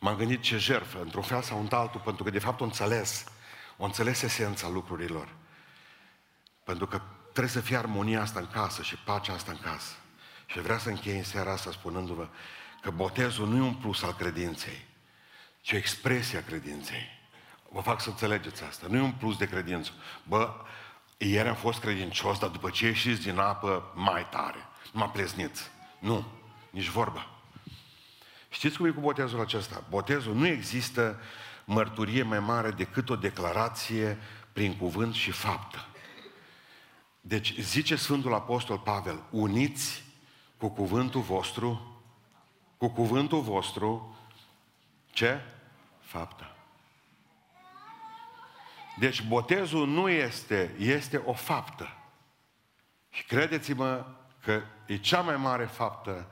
M-am 0.00 0.16
gândit 0.16 0.40
ce 0.40 0.56
jertfă, 0.56 1.00
într-un 1.00 1.22
fel 1.22 1.42
sau 1.42 1.60
într-altul, 1.60 2.00
pentru 2.00 2.24
că 2.24 2.30
de 2.30 2.38
fapt 2.38 2.60
o 2.60 2.64
înțeles, 2.64 3.24
o 3.76 3.84
înțeles 3.84 4.22
esența 4.22 4.68
lucrurilor. 4.68 5.28
Pentru 6.64 6.86
că 6.86 7.00
trebuie 7.22 7.52
să 7.52 7.60
fie 7.60 7.76
armonia 7.76 8.20
asta 8.20 8.40
în 8.40 8.48
casă 8.52 8.82
și 8.82 8.96
pacea 8.96 9.32
asta 9.32 9.52
în 9.52 9.58
casă. 9.58 9.94
Și 10.46 10.60
vreau 10.60 10.78
să 10.78 10.88
închei 10.88 11.16
în 11.16 11.24
seara 11.24 11.52
asta 11.52 11.70
spunându-vă 11.70 12.28
că 12.80 12.90
botezul 12.90 13.48
nu 13.48 13.56
e 13.56 13.60
un 13.60 13.74
plus 13.74 14.02
al 14.02 14.14
credinței, 14.14 14.84
ci 15.60 15.72
o 15.72 15.76
expresie 15.76 16.38
a 16.38 16.42
credinței. 16.42 17.20
Vă 17.70 17.80
fac 17.80 18.00
să 18.00 18.08
înțelegeți 18.08 18.62
asta. 18.62 18.86
Nu 18.88 18.96
e 18.96 19.00
un 19.00 19.12
plus 19.12 19.36
de 19.36 19.48
credință. 19.48 19.90
Bă, 20.22 20.54
ieri 21.16 21.48
am 21.48 21.54
fost 21.54 21.80
credincios, 21.80 22.38
dar 22.38 22.48
după 22.48 22.70
ce 22.70 22.86
ieșiți 22.86 23.22
din 23.22 23.38
apă, 23.38 23.92
mai 23.94 24.28
tare. 24.28 24.68
Nu 24.92 25.00
m-a 25.00 25.08
pleznit. 25.08 25.70
Nu. 25.98 26.26
Nici 26.70 26.88
vorba. 26.88 27.26
Știți 28.48 28.76
cum 28.76 28.86
e 28.86 28.90
cu 28.90 29.00
botezul 29.00 29.40
acesta? 29.40 29.84
Botezul 29.88 30.34
nu 30.34 30.46
există 30.46 31.20
mărturie 31.64 32.22
mai 32.22 32.40
mare 32.40 32.70
decât 32.70 33.10
o 33.10 33.16
declarație 33.16 34.18
prin 34.52 34.76
cuvânt 34.76 35.14
și 35.14 35.30
faptă. 35.30 35.86
Deci 37.24 37.58
zice 37.60 37.96
Sfântul 37.96 38.34
Apostol 38.34 38.78
Pavel, 38.78 39.22
uniți 39.30 40.04
cu 40.56 40.68
cuvântul 40.68 41.20
vostru 41.20 41.92
cu 42.82 42.88
cuvântul 42.88 43.40
vostru, 43.40 44.16
ce? 45.10 45.40
Faptă. 46.00 46.56
Deci 48.98 49.22
botezul 49.22 49.86
nu 49.86 50.08
este, 50.08 50.74
este 50.78 51.16
o 51.16 51.32
faptă. 51.32 51.96
Și 53.10 53.24
credeți-mă 53.24 54.06
că 54.42 54.60
e 54.86 54.96
cea 54.96 55.20
mai 55.20 55.36
mare 55.36 55.64
faptă 55.64 56.26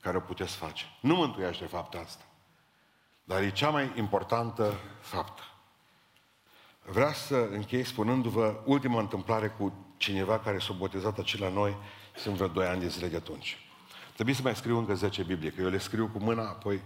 care 0.00 0.16
o 0.16 0.20
puteți 0.20 0.56
face. 0.56 0.84
Nu 1.00 1.14
mântuiește 1.14 1.64
fapta 1.64 1.98
asta. 1.98 2.24
Dar 3.24 3.42
e 3.42 3.50
cea 3.50 3.70
mai 3.70 3.92
importantă 3.96 4.74
faptă. 5.00 5.42
Vreau 6.82 7.12
să 7.12 7.36
închei 7.36 7.84
spunându-vă 7.84 8.60
ultima 8.64 9.00
întâmplare 9.00 9.48
cu 9.48 9.72
cineva 10.02 10.38
care 10.38 10.58
s-a 10.58 10.72
botezat 10.72 11.18
aici 11.18 11.38
la 11.38 11.48
noi, 11.48 11.76
sunt 12.16 12.34
vreo 12.34 12.48
doi 12.48 12.66
ani 12.66 12.80
de 12.80 12.88
zile 12.88 13.08
de 13.08 13.16
atunci. 13.16 13.58
Trebuie 14.14 14.34
să 14.34 14.42
mai 14.42 14.54
scriu 14.54 14.78
încă 14.78 14.94
10 14.94 15.22
Biblie, 15.22 15.50
că 15.50 15.60
eu 15.62 15.68
le 15.68 15.78
scriu 15.78 16.10
cu 16.12 16.18
mâna, 16.18 16.42
apoi 16.42 16.80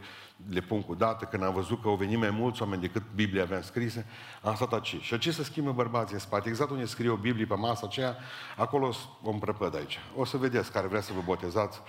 le 0.50 0.60
pun 0.60 0.82
cu 0.82 0.94
dată. 0.94 1.24
Când 1.24 1.42
am 1.42 1.54
văzut 1.54 1.82
că 1.82 1.88
au 1.88 1.96
venit 1.96 2.18
mai 2.18 2.30
mulți 2.30 2.62
oameni 2.62 2.80
decât 2.80 3.02
Biblia 3.14 3.42
aveam 3.42 3.62
scrise, 3.62 4.06
am 4.42 4.54
stat 4.54 4.72
aici. 4.72 4.96
Și 5.00 5.18
ce 5.18 5.30
să 5.30 5.42
schimbe 5.42 5.70
bărbații 5.70 6.14
în 6.14 6.20
spate? 6.20 6.48
Exact 6.48 6.70
unde 6.70 6.84
scrie 6.84 7.08
o 7.08 7.16
Biblie 7.16 7.46
pe 7.46 7.54
masa 7.54 7.86
aceea, 7.86 8.16
acolo 8.56 8.94
o 9.22 9.30
împrăpăd 9.30 9.74
aici. 9.74 9.98
O 10.16 10.24
să 10.24 10.36
vedeți 10.36 10.72
care 10.72 10.86
vrea 10.86 11.00
să 11.00 11.12
vă 11.12 11.20
botezați, 11.24 11.80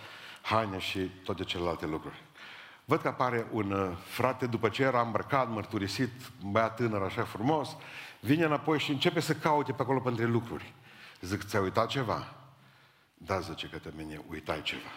haine 0.42 0.80
și 0.80 1.00
toate 1.00 1.44
celelalte 1.44 1.86
lucruri. 1.86 2.24
Văd 2.86 3.02
că 3.02 3.08
apare 3.08 3.48
un 3.52 3.72
uh, 3.72 3.98
frate, 4.06 4.46
după 4.46 4.70
ce 4.70 4.84
era 4.84 5.02
îmbrăcat, 5.02 5.50
mărturisit, 5.50 6.12
un 6.44 6.52
băiat 6.52 6.76
tânăr 6.76 7.02
așa 7.02 7.24
frumos, 7.24 7.76
vine 8.20 8.44
înapoi 8.44 8.80
și 8.80 8.92
începe 8.92 9.20
să 9.20 9.34
caute 9.34 9.72
pe 9.72 9.82
acolo 9.82 10.00
pentru 10.00 10.26
lucruri. 10.26 10.74
Zic, 11.22 11.44
ți-ai 11.44 11.64
uitat 11.64 11.88
ceva? 11.88 12.34
Da, 13.14 13.40
zice 13.40 13.68
că 13.68 13.78
te 13.78 13.90
mine, 13.96 14.22
uitai 14.30 14.62
ceva. 14.62 14.92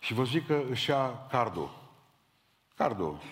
Și 0.00 0.14
vă 0.14 0.24
zic 0.24 0.46
că 0.46 0.62
își 0.70 0.90
ia 0.90 1.26
cardul. 1.30 1.90
Cardul. 2.76 3.22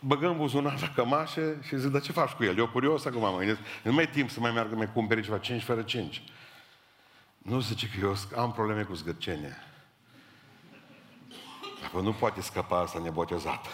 Băgăm 0.00 0.36
buzunar 0.36 0.80
la 0.80 0.92
cămașe 0.92 1.58
și 1.62 1.78
zic, 1.78 1.90
dar 1.90 2.00
ce 2.00 2.12
faci 2.12 2.30
cu 2.30 2.44
el? 2.44 2.58
Eu 2.58 2.68
curios 2.68 3.04
acum 3.04 3.20
mă 3.20 3.36
gândesc. 3.38 3.60
Nu 3.82 3.92
mai 3.92 4.04
e 4.04 4.06
timp 4.06 4.30
să 4.30 4.40
mai 4.40 4.52
meargă, 4.52 4.74
mai 4.74 4.92
cumperi 4.92 5.22
ceva 5.22 5.38
5 5.38 5.62
fără 5.62 5.82
5. 5.82 6.22
Nu 7.38 7.60
zice 7.60 7.88
că 7.88 7.96
eu 8.00 8.16
am 8.36 8.52
probleme 8.52 8.82
cu 8.82 8.94
zgârcenia. 8.94 9.56
Dacă 11.80 12.00
nu 12.00 12.12
poate 12.12 12.40
scăpa 12.40 12.78
asta 12.78 12.98
nebotezată. 12.98 13.68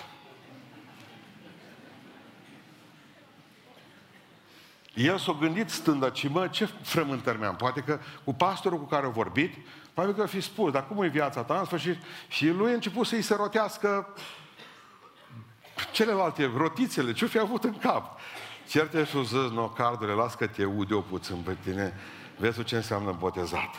El 4.98 5.18
s-a 5.18 5.36
gândit 5.40 5.70
stând 5.70 6.04
aici, 6.04 6.28
mă, 6.28 6.48
ce 6.48 6.64
frământări 6.82 7.38
mi-am? 7.38 7.56
Poate 7.56 7.80
că 7.80 7.98
cu 8.24 8.34
pastorul 8.34 8.78
cu 8.78 8.84
care 8.84 9.06
a 9.06 9.08
vorbit, 9.08 9.54
poate 9.94 10.14
că 10.14 10.26
fi 10.26 10.40
spus, 10.40 10.72
dar 10.72 10.86
cum 10.86 11.02
e 11.02 11.08
viața 11.08 11.42
ta 11.42 11.58
în 11.58 11.64
sfârșit? 11.64 11.96
Și 12.28 12.48
lui 12.48 12.70
a 12.70 12.74
început 12.74 13.06
să-i 13.06 13.22
se 13.22 13.34
rotească 13.34 14.14
celelalte 15.92 16.50
rotițele, 16.56 17.12
ce-o 17.12 17.28
fi 17.28 17.38
avut 17.38 17.64
în 17.64 17.78
cap. 17.78 18.18
Certe 18.68 19.04
și 19.04 19.24
zis, 19.24 19.50
no, 19.52 19.68
cardule, 19.68 20.12
las 20.12 20.34
că 20.34 20.46
te 20.46 20.64
ude 20.64 20.94
o 20.94 21.00
puțin 21.00 21.36
pe 21.36 21.56
tine, 21.62 21.94
vezi 22.36 22.64
ce 22.64 22.76
înseamnă 22.76 23.16
botezat. 23.18 23.74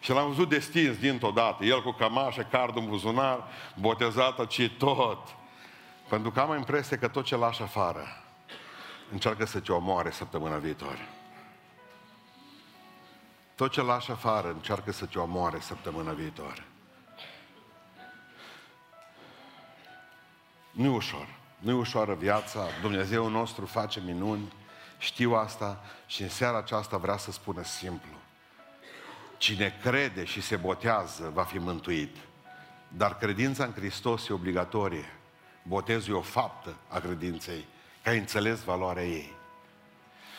Și 0.00 0.10
l-am 0.10 0.28
văzut 0.28 0.48
destins 0.48 0.96
dintr-o 0.96 1.30
dată, 1.30 1.64
el 1.64 1.82
cu 1.82 1.90
cămașă, 1.90 2.46
cardul 2.50 2.82
în 2.82 2.88
buzunar, 2.88 3.44
botezată, 3.80 4.44
ci 4.44 4.70
tot. 4.78 5.18
Pentru 6.08 6.30
că 6.30 6.40
am 6.40 6.56
impresia 6.56 6.98
că 6.98 7.08
tot 7.08 7.24
ce 7.24 7.36
lași 7.36 7.62
afară, 7.62 8.27
încearcă 9.12 9.44
să 9.44 9.60
te 9.60 9.72
omoare 9.72 10.10
săptămâna 10.10 10.56
viitoare. 10.56 11.08
Tot 13.54 13.70
ce 13.70 13.82
lași 13.82 14.10
afară 14.10 14.48
încearcă 14.48 14.92
să 14.92 15.06
te 15.06 15.18
omoare 15.18 15.60
săptămâna 15.60 16.12
viitoare. 16.12 16.64
Nu 20.70 20.84
e 20.84 20.88
ușor. 20.88 21.26
Nu 21.58 21.70
e 21.70 21.74
ușoară 21.74 22.14
viața. 22.14 22.66
Dumnezeu 22.80 23.28
nostru 23.28 23.66
face 23.66 24.00
minuni. 24.00 24.52
Știu 24.98 25.34
asta 25.34 25.80
și 26.06 26.22
în 26.22 26.28
seara 26.28 26.58
aceasta 26.58 26.96
vrea 26.96 27.16
să 27.16 27.32
spună 27.32 27.62
simplu. 27.62 28.12
Cine 29.36 29.78
crede 29.82 30.24
și 30.24 30.40
se 30.40 30.56
botează 30.56 31.30
va 31.34 31.42
fi 31.42 31.58
mântuit. 31.58 32.16
Dar 32.88 33.16
credința 33.16 33.64
în 33.64 33.72
Hristos 33.72 34.28
e 34.28 34.32
obligatorie. 34.32 35.18
Botezul 35.62 36.14
e 36.14 36.16
o 36.16 36.22
faptă 36.22 36.76
a 36.88 36.98
credinței 36.98 37.64
că 38.08 38.14
ai 38.14 38.20
înțeles 38.20 38.62
valoarea 38.62 39.04
ei. 39.04 39.32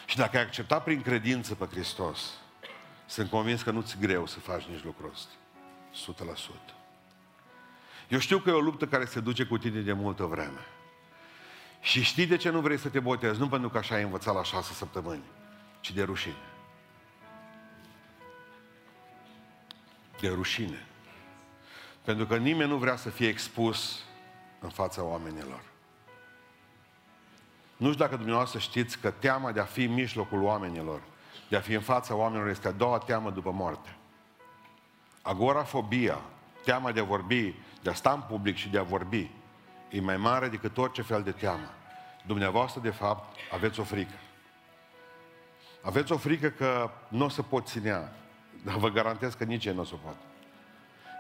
Și 0.06 0.18
dacă 0.18 0.38
ai 0.38 0.44
acceptat 0.44 0.84
prin 0.84 1.02
credință 1.02 1.56
pe 1.56 1.66
Hristos, 1.66 2.34
sunt 3.06 3.30
convins 3.30 3.62
că 3.62 3.72
nu-ți 3.72 3.98
greu 4.00 4.26
să 4.26 4.40
faci 4.40 4.64
nici 4.64 4.84
lucrul 4.84 5.12
ăsta. 5.14 5.32
100%. 6.72 6.74
Eu 8.08 8.20
știu 8.20 8.40
că 8.40 8.50
e 8.50 8.54
o 8.54 8.60
luptă 8.60 8.88
care 8.88 9.06
se 9.06 9.20
duce 9.20 9.44
cu 9.44 9.58
tine 9.58 9.80
de 9.80 9.94
multă 9.94 10.24
vreme. 10.24 10.66
Și 11.82 12.04
știi 12.04 12.26
de 12.26 12.38
ce 12.38 12.50
nu 12.50 12.60
vrei 12.62 12.78
să 12.78 12.90
te 12.90 13.00
botezi? 13.00 13.40
Nu 13.40 13.48
pentru 13.48 13.70
că 13.70 13.78
așa 13.78 13.96
ai 13.96 14.04
învățat 14.04 14.34
la 14.34 14.44
șase 14.44 14.74
săptămâni, 14.74 15.24
ci 15.80 15.92
de 15.92 16.04
rușine. 16.04 16.36
De 20.20 20.28
rușine. 20.28 20.86
Pentru 22.04 22.26
că 22.26 22.38
nimeni 22.38 22.70
nu 22.70 22.78
vrea 22.78 22.96
să 22.96 23.10
fie 23.10 23.28
expus 23.28 24.04
în 24.60 24.70
fața 24.70 25.04
oamenilor. 25.04 25.62
Nu 27.80 27.92
știu 27.92 28.04
dacă 28.04 28.16
dumneavoastră 28.16 28.60
știți 28.60 29.00
că 29.00 29.12
teama 29.12 29.52
de 29.52 29.60
a 29.60 29.64
fi 29.64 29.84
în 29.84 29.94
mijlocul 29.94 30.44
oamenilor, 30.44 31.02
de 31.50 31.56
a 31.56 31.60
fi 31.60 31.74
în 31.74 31.82
fața 31.82 32.16
oamenilor, 32.16 32.50
este 32.50 32.68
a 32.68 32.72
doua 32.72 32.98
teamă 32.98 33.32
după 33.32 33.52
moarte. 33.52 33.96
Agorafobia, 35.22 36.22
teama 36.64 36.92
de 36.92 37.00
a 37.00 37.04
vorbi, 37.04 37.56
de 37.82 37.90
a 37.90 37.94
sta 37.94 38.12
în 38.12 38.22
public 38.22 38.56
și 38.56 38.70
de 38.70 38.78
a 38.78 38.84
vorbi, 38.84 39.32
e 39.90 40.02
mai 40.02 40.18
mare 40.18 40.48
decât 40.48 40.78
orice 40.78 41.02
fel 41.02 41.24
de 41.24 41.32
teamă. 41.32 41.70
Dumneavoastră, 42.26 42.82
de 42.82 42.90
fapt, 42.90 43.36
aveți 43.52 43.80
o 43.80 43.84
frică. 43.84 44.16
Aveți 45.82 46.12
o 46.12 46.18
frică 46.18 46.50
că 46.50 46.90
nu 47.08 47.26
o 47.26 47.30
să 47.30 47.42
pot 47.42 47.68
ținea, 47.68 48.14
dar 48.64 48.76
vă 48.76 48.90
garantez 48.90 49.34
că 49.34 49.44
nici 49.44 49.66
ei 49.66 49.74
nu 49.74 49.82
o 49.82 49.84
să 49.84 49.96
pot. 50.04 50.16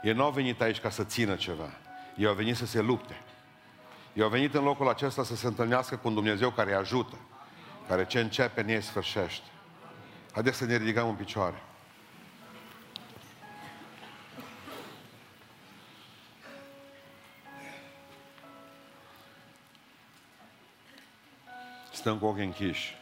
Ei 0.03 0.13
nu 0.13 0.23
au 0.23 0.31
venit 0.31 0.61
aici 0.61 0.79
ca 0.79 0.89
să 0.89 1.03
țină 1.03 1.35
ceva. 1.35 1.69
Ei 2.17 2.25
au 2.25 2.33
venit 2.33 2.55
să 2.55 2.65
se 2.65 2.81
lupte. 2.81 3.15
Eu 4.19 4.25
au 4.25 4.31
venit 4.31 4.53
în 4.53 4.63
locul 4.63 4.87
acesta 4.87 5.23
să 5.23 5.35
se 5.35 5.47
întâlnească 5.47 5.95
cu 5.95 6.07
un 6.07 6.13
Dumnezeu 6.13 6.49
care 6.49 6.69
îi 6.69 6.75
ajută, 6.75 7.15
care 7.87 8.05
ce 8.05 8.19
începe, 8.19 8.61
ne 8.61 8.79
sfârșește. 8.79 9.45
Haideți 10.33 10.57
să 10.57 10.65
ne 10.65 10.77
ridicăm 10.77 11.07
în 11.07 11.15
picioare. 11.15 11.63
Stăm 21.91 22.17
cu 22.17 22.25
ochii 22.25 22.43
închiși. 22.43 22.97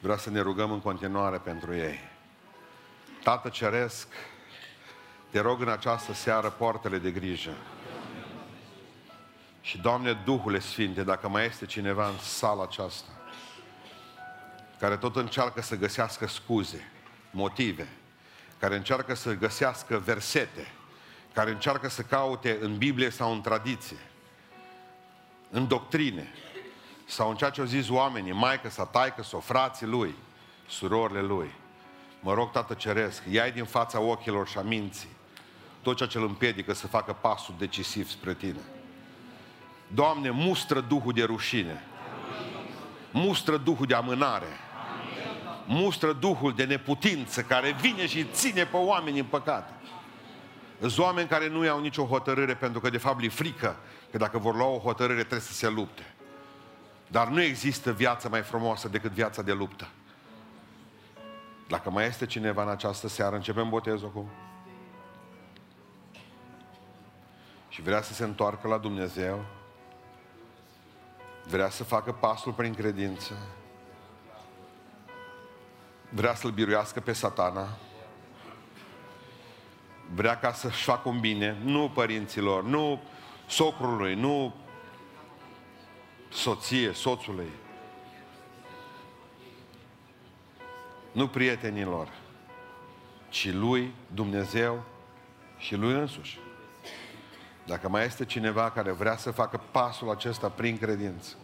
Vreau 0.00 0.18
să 0.18 0.30
ne 0.30 0.40
rugăm 0.40 0.70
în 0.70 0.80
continuare 0.80 1.38
pentru 1.38 1.74
ei. 1.74 1.98
Tată 3.22 3.48
Ceresc, 3.48 4.08
te 5.30 5.40
rog 5.40 5.60
în 5.60 5.68
această 5.68 6.12
seară 6.12 6.50
poartele 6.50 6.98
de 6.98 7.10
grijă. 7.10 7.52
Și, 9.64 9.78
Doamne, 9.78 10.12
Duhule 10.12 10.58
Sfinte, 10.58 11.02
dacă 11.02 11.28
mai 11.28 11.44
este 11.44 11.66
cineva 11.66 12.08
în 12.08 12.18
sala 12.18 12.62
aceasta, 12.62 13.08
care 14.78 14.96
tot 14.96 15.16
încearcă 15.16 15.62
să 15.62 15.76
găsească 15.76 16.26
scuze, 16.26 16.90
motive, 17.30 17.88
care 18.58 18.76
încearcă 18.76 19.14
să 19.14 19.34
găsească 19.34 19.98
versete, 19.98 20.72
care 21.32 21.50
încearcă 21.50 21.88
să 21.88 22.02
caute 22.02 22.58
în 22.60 22.76
Biblie 22.76 23.10
sau 23.10 23.32
în 23.32 23.40
tradiție, 23.40 23.98
în 25.50 25.68
doctrine, 25.68 26.28
sau 27.06 27.30
în 27.30 27.36
ceea 27.36 27.50
ce 27.50 27.60
au 27.60 27.66
zis 27.66 27.88
oamenii, 27.88 28.32
maică 28.32 28.70
sau 28.70 28.88
taică 28.92 29.22
sau 29.22 29.40
frații 29.40 29.86
lui, 29.86 30.14
surorile 30.68 31.20
lui. 31.20 31.50
Mă 32.20 32.34
rog, 32.34 32.50
Tată 32.50 32.74
Ceresc, 32.74 33.22
ia 33.30 33.50
din 33.50 33.64
fața 33.64 34.00
ochilor 34.00 34.48
și 34.48 34.58
a 34.58 34.62
minții 34.62 35.08
tot 35.82 35.96
ceea 35.96 36.08
ce 36.08 36.18
îl 36.18 36.24
împiedică 36.24 36.72
să 36.72 36.86
facă 36.86 37.12
pasul 37.12 37.54
decisiv 37.58 38.08
spre 38.08 38.34
tine. 38.34 38.60
Doamne, 39.86 40.30
mustră 40.30 40.80
Duhul 40.80 41.12
de 41.12 41.24
rușine. 41.24 41.82
Mustră 43.10 43.56
Duhul 43.56 43.86
de 43.86 43.94
amânare. 43.94 44.46
Mustră 45.66 46.12
Duhul 46.12 46.52
de 46.52 46.64
neputință 46.64 47.42
care 47.42 47.76
vine 47.80 48.06
și 48.06 48.24
ține 48.24 48.64
pe 48.64 48.76
oameni 48.76 49.18
în 49.18 49.24
păcate. 49.24 49.72
Sunt 50.78 50.98
oameni 50.98 51.28
care 51.28 51.48
nu 51.48 51.64
iau 51.64 51.80
nicio 51.80 52.04
hotărâre 52.04 52.54
pentru 52.54 52.80
că 52.80 52.90
de 52.90 52.98
fapt 52.98 53.20
li 53.20 53.28
frică 53.28 53.76
că 54.10 54.18
dacă 54.18 54.38
vor 54.38 54.56
lua 54.56 54.66
o 54.66 54.78
hotărâre 54.78 55.18
trebuie 55.18 55.40
să 55.40 55.52
se 55.52 55.68
lupte. 55.68 56.14
Dar 57.08 57.28
nu 57.28 57.42
există 57.42 57.92
viață 57.92 58.28
mai 58.28 58.42
frumoasă 58.42 58.88
decât 58.88 59.10
viața 59.10 59.42
de 59.42 59.52
luptă. 59.52 59.88
Dacă 61.68 61.90
mai 61.90 62.06
este 62.06 62.26
cineva 62.26 62.62
în 62.62 62.68
această 62.68 63.08
seară, 63.08 63.36
începem 63.36 63.68
botezul 63.68 64.08
acum. 64.08 64.28
Și 67.68 67.82
vrea 67.82 68.02
să 68.02 68.12
se 68.12 68.24
întoarcă 68.24 68.68
la 68.68 68.78
Dumnezeu, 68.78 69.44
vrea 71.48 71.70
să 71.70 71.84
facă 71.84 72.12
pasul 72.12 72.52
prin 72.52 72.74
credință, 72.74 73.34
vrea 76.08 76.34
să-l 76.34 76.50
biruiască 76.50 77.00
pe 77.00 77.12
satana, 77.12 77.68
vrea 80.14 80.38
ca 80.38 80.52
să-și 80.52 80.84
facă 80.84 81.08
un 81.08 81.20
bine, 81.20 81.56
nu 81.62 81.90
părinților, 81.94 82.64
nu 82.64 83.02
socrului, 83.46 84.14
nu 84.14 84.54
soție, 86.28 86.92
soțului, 86.92 87.50
nu 91.12 91.28
prietenilor, 91.28 92.08
ci 93.28 93.52
lui 93.52 93.94
Dumnezeu 94.14 94.84
și 95.58 95.74
lui 95.74 95.92
însuși. 95.92 96.38
Dacă 97.66 97.88
mai 97.88 98.04
este 98.04 98.24
cineva 98.24 98.70
care 98.70 98.90
vrea 98.90 99.16
să 99.16 99.30
facă 99.30 99.60
pasul 99.70 100.10
acesta 100.10 100.48
prin 100.48 100.78
credință, 100.78 101.34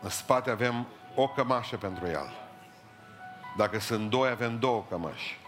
în 0.00 0.08
spate 0.08 0.50
avem 0.50 0.86
o 1.14 1.28
cămașă 1.28 1.76
pentru 1.76 2.06
el. 2.06 2.32
Dacă 3.56 3.78
sunt 3.78 4.10
doi, 4.10 4.28
avem 4.28 4.58
două 4.58 4.84
cămăși. 4.88 5.38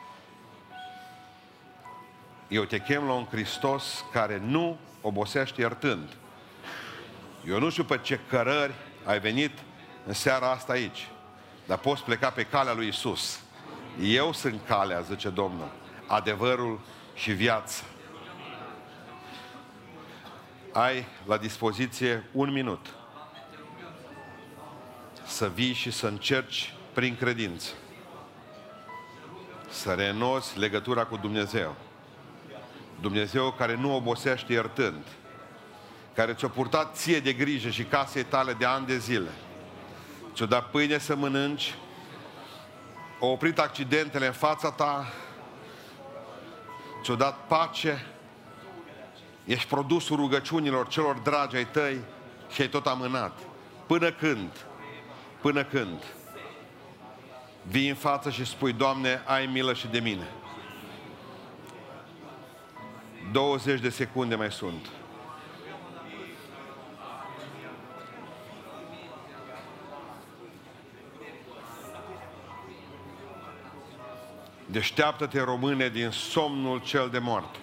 Eu 2.48 2.64
te 2.64 2.78
chem 2.78 3.06
la 3.06 3.12
un 3.12 3.26
Hristos 3.30 4.04
care 4.12 4.38
nu 4.38 4.78
obosește 5.00 5.60
iertând. 5.60 6.16
Eu 7.46 7.58
nu 7.58 7.70
știu 7.70 7.84
pe 7.84 7.98
ce 7.98 8.20
cărări 8.28 8.74
ai 9.04 9.20
venit 9.20 9.58
în 10.06 10.12
seara 10.12 10.50
asta 10.50 10.72
aici, 10.72 11.08
dar 11.66 11.78
poți 11.78 12.02
pleca 12.02 12.30
pe 12.30 12.44
calea 12.44 12.72
lui 12.72 12.88
Isus. 12.88 13.40
Eu 14.02 14.32
sunt 14.32 14.60
calea, 14.66 15.00
zice 15.00 15.28
Domnul, 15.28 15.70
adevărul 16.06 16.80
și 17.14 17.32
viața. 17.32 17.82
Ai 20.78 21.06
la 21.26 21.36
dispoziție 21.36 22.24
un 22.32 22.52
minut 22.52 22.86
să 25.26 25.48
vii 25.48 25.72
și 25.72 25.90
să 25.90 26.06
încerci 26.06 26.74
prin 26.92 27.16
credință 27.16 27.70
să 29.68 29.92
renoți 29.92 30.58
legătura 30.58 31.04
cu 31.04 31.16
Dumnezeu. 31.16 31.74
Dumnezeu 33.00 33.52
care 33.52 33.76
nu 33.76 33.94
obosește 33.94 34.52
iertând, 34.52 35.04
care 36.14 36.34
ți-a 36.34 36.48
purtat 36.48 36.96
ție 36.96 37.20
de 37.20 37.32
grijă 37.32 37.68
și 37.68 37.84
casei 37.84 38.24
tale 38.24 38.52
de 38.52 38.64
ani 38.64 38.86
de 38.86 38.98
zile. 38.98 39.30
Ți-a 40.34 40.46
dat 40.46 40.70
pâine 40.70 40.98
să 40.98 41.16
mănânci, 41.16 41.74
a 43.20 43.26
oprit 43.26 43.58
accidentele 43.58 44.26
în 44.26 44.32
fața 44.32 44.70
ta, 44.70 45.12
ți-a 47.02 47.14
dat 47.14 47.46
pace, 47.46 48.06
ești 49.48 49.68
produsul 49.68 50.16
rugăciunilor 50.16 50.88
celor 50.88 51.16
dragi 51.16 51.56
ai 51.56 51.66
tăi 51.66 52.00
și 52.50 52.60
ai 52.60 52.68
tot 52.68 52.86
amânat. 52.86 53.38
Până 53.86 54.12
când? 54.12 54.66
Până 55.40 55.64
când? 55.64 56.02
Vii 57.62 57.88
în 57.88 57.94
față 57.94 58.30
și 58.30 58.44
spui, 58.44 58.72
Doamne, 58.72 59.22
ai 59.26 59.46
milă 59.46 59.72
și 59.72 59.86
de 59.86 59.98
mine. 59.98 60.28
20 63.32 63.80
de 63.80 63.88
secunde 63.88 64.34
mai 64.34 64.52
sunt. 64.52 64.90
Deșteaptă-te, 74.66 75.40
române, 75.40 75.88
din 75.88 76.10
somnul 76.10 76.80
cel 76.80 77.08
de 77.08 77.18
moarte. 77.18 77.58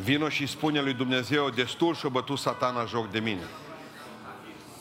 Vino 0.00 0.28
și 0.28 0.46
spune 0.46 0.80
lui 0.80 0.94
Dumnezeu, 0.94 1.50
destul 1.50 1.94
și-o 1.94 2.08
bătut 2.10 2.38
satana 2.38 2.84
joc 2.84 3.10
de 3.10 3.18
mine. 3.18 3.44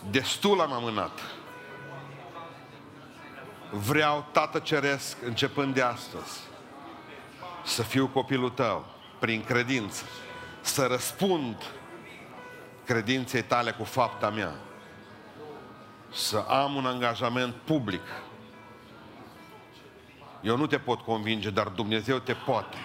Destul 0.09 0.61
am 0.61 0.73
amânat. 0.73 1.19
Vreau, 3.71 4.25
Tată 4.31 4.59
Ceresc, 4.59 5.17
începând 5.25 5.73
de 5.73 5.81
astăzi, 5.81 6.39
să 7.63 7.83
fiu 7.83 8.07
copilul 8.07 8.49
tău, 8.49 8.85
prin 9.19 9.43
credință, 9.43 10.03
să 10.61 10.85
răspund 10.85 11.63
credinței 12.85 13.43
tale 13.43 13.71
cu 13.71 13.83
fapta 13.83 14.29
mea, 14.29 14.55
să 16.13 16.37
am 16.37 16.75
un 16.75 16.85
angajament 16.85 17.53
public. 17.53 18.03
Eu 20.41 20.57
nu 20.57 20.67
te 20.67 20.77
pot 20.77 20.99
convinge, 20.99 21.49
dar 21.49 21.67
Dumnezeu 21.67 22.17
te 22.17 22.33
poate. 22.33 22.77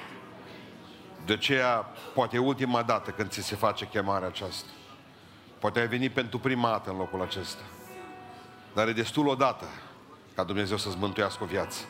De 1.25 1.33
aceea, 1.33 1.87
poate 2.15 2.37
e 2.37 2.39
ultima 2.39 2.83
dată 2.83 3.11
când 3.11 3.31
ți 3.31 3.43
se 3.43 3.55
face 3.55 3.87
chemarea 3.87 4.29
aceasta. 4.29 4.69
Poate 5.59 5.81
ai 5.81 5.89
venit 5.89 6.13
pentru 6.13 6.39
prima 6.39 6.69
dată 6.71 6.91
în 6.91 6.97
locul 6.97 7.23
acesta. 7.23 7.63
Dar 8.75 8.89
e 8.89 8.93
destul 8.93 9.27
odată 9.27 9.65
ca 10.35 10.45
Dumnezeu 10.45 10.77
să-ți 10.77 10.97
mântuiască 10.99 11.43
o 11.43 11.47
viață. 11.47 11.85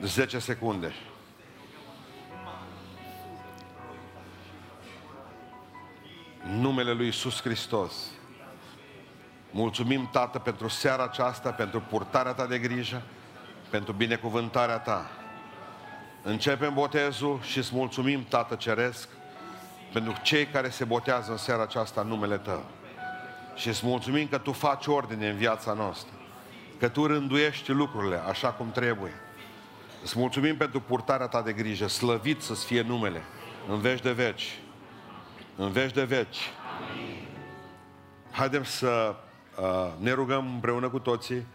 10 0.00 0.38
secunde. 0.38 0.92
numele 6.58 6.92
lui 6.92 7.08
Isus 7.08 7.40
Hristos. 7.40 7.92
Mulțumim, 9.50 10.08
Tată, 10.12 10.38
pentru 10.38 10.68
seara 10.68 11.02
aceasta, 11.02 11.50
pentru 11.50 11.80
purtarea 11.80 12.32
Ta 12.32 12.46
de 12.46 12.58
grijă, 12.58 13.02
pentru 13.70 13.92
binecuvântarea 13.92 14.78
Ta. 14.78 15.10
Începem 16.22 16.74
botezul 16.74 17.38
și 17.42 17.58
îți 17.58 17.74
mulțumim, 17.74 18.24
Tată 18.28 18.54
Ceresc, 18.54 19.08
pentru 19.92 20.14
cei 20.22 20.46
care 20.46 20.68
se 20.68 20.84
botează 20.84 21.30
în 21.30 21.36
seara 21.36 21.62
aceasta 21.62 22.00
în 22.00 22.08
numele 22.08 22.38
Tău. 22.38 22.64
Și 23.54 23.68
îți 23.68 23.86
mulțumim 23.86 24.28
că 24.28 24.38
Tu 24.38 24.52
faci 24.52 24.86
ordine 24.86 25.28
în 25.28 25.36
viața 25.36 25.72
noastră 25.72 26.12
că 26.78 26.88
Tu 26.88 27.06
rânduiești 27.06 27.70
lucrurile 27.70 28.22
așa 28.28 28.48
cum 28.48 28.70
trebuie. 28.70 29.12
Îți 30.02 30.18
mulțumim 30.18 30.56
pentru 30.56 30.80
purtarea 30.80 31.26
Ta 31.26 31.42
de 31.42 31.52
grijă, 31.52 31.86
slăvit 31.88 32.40
să-ți 32.42 32.64
fie 32.64 32.82
numele, 32.82 33.22
în 33.68 33.80
veci 33.80 34.00
de 34.00 34.12
veci. 34.12 34.58
În 35.56 35.70
veci 35.70 35.92
de 35.92 36.04
veci. 36.04 36.38
Haidem 38.30 38.64
să 38.64 39.14
uh, 39.58 39.90
ne 39.98 40.12
rugăm 40.12 40.46
împreună 40.54 40.88
cu 40.88 40.98
toții 40.98 41.46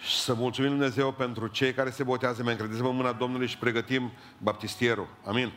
și 0.00 0.16
să 0.16 0.34
mulțumim 0.34 0.70
Dumnezeu 0.70 1.12
pentru 1.12 1.46
cei 1.46 1.72
care 1.72 1.90
se 1.90 2.02
botează. 2.02 2.42
Mai 2.42 2.52
încredeți-vă 2.52 2.90
mâna 2.90 3.12
Domnului 3.12 3.46
și 3.46 3.58
pregătim 3.58 4.12
baptistierul. 4.38 5.08
Amin. 5.24 5.52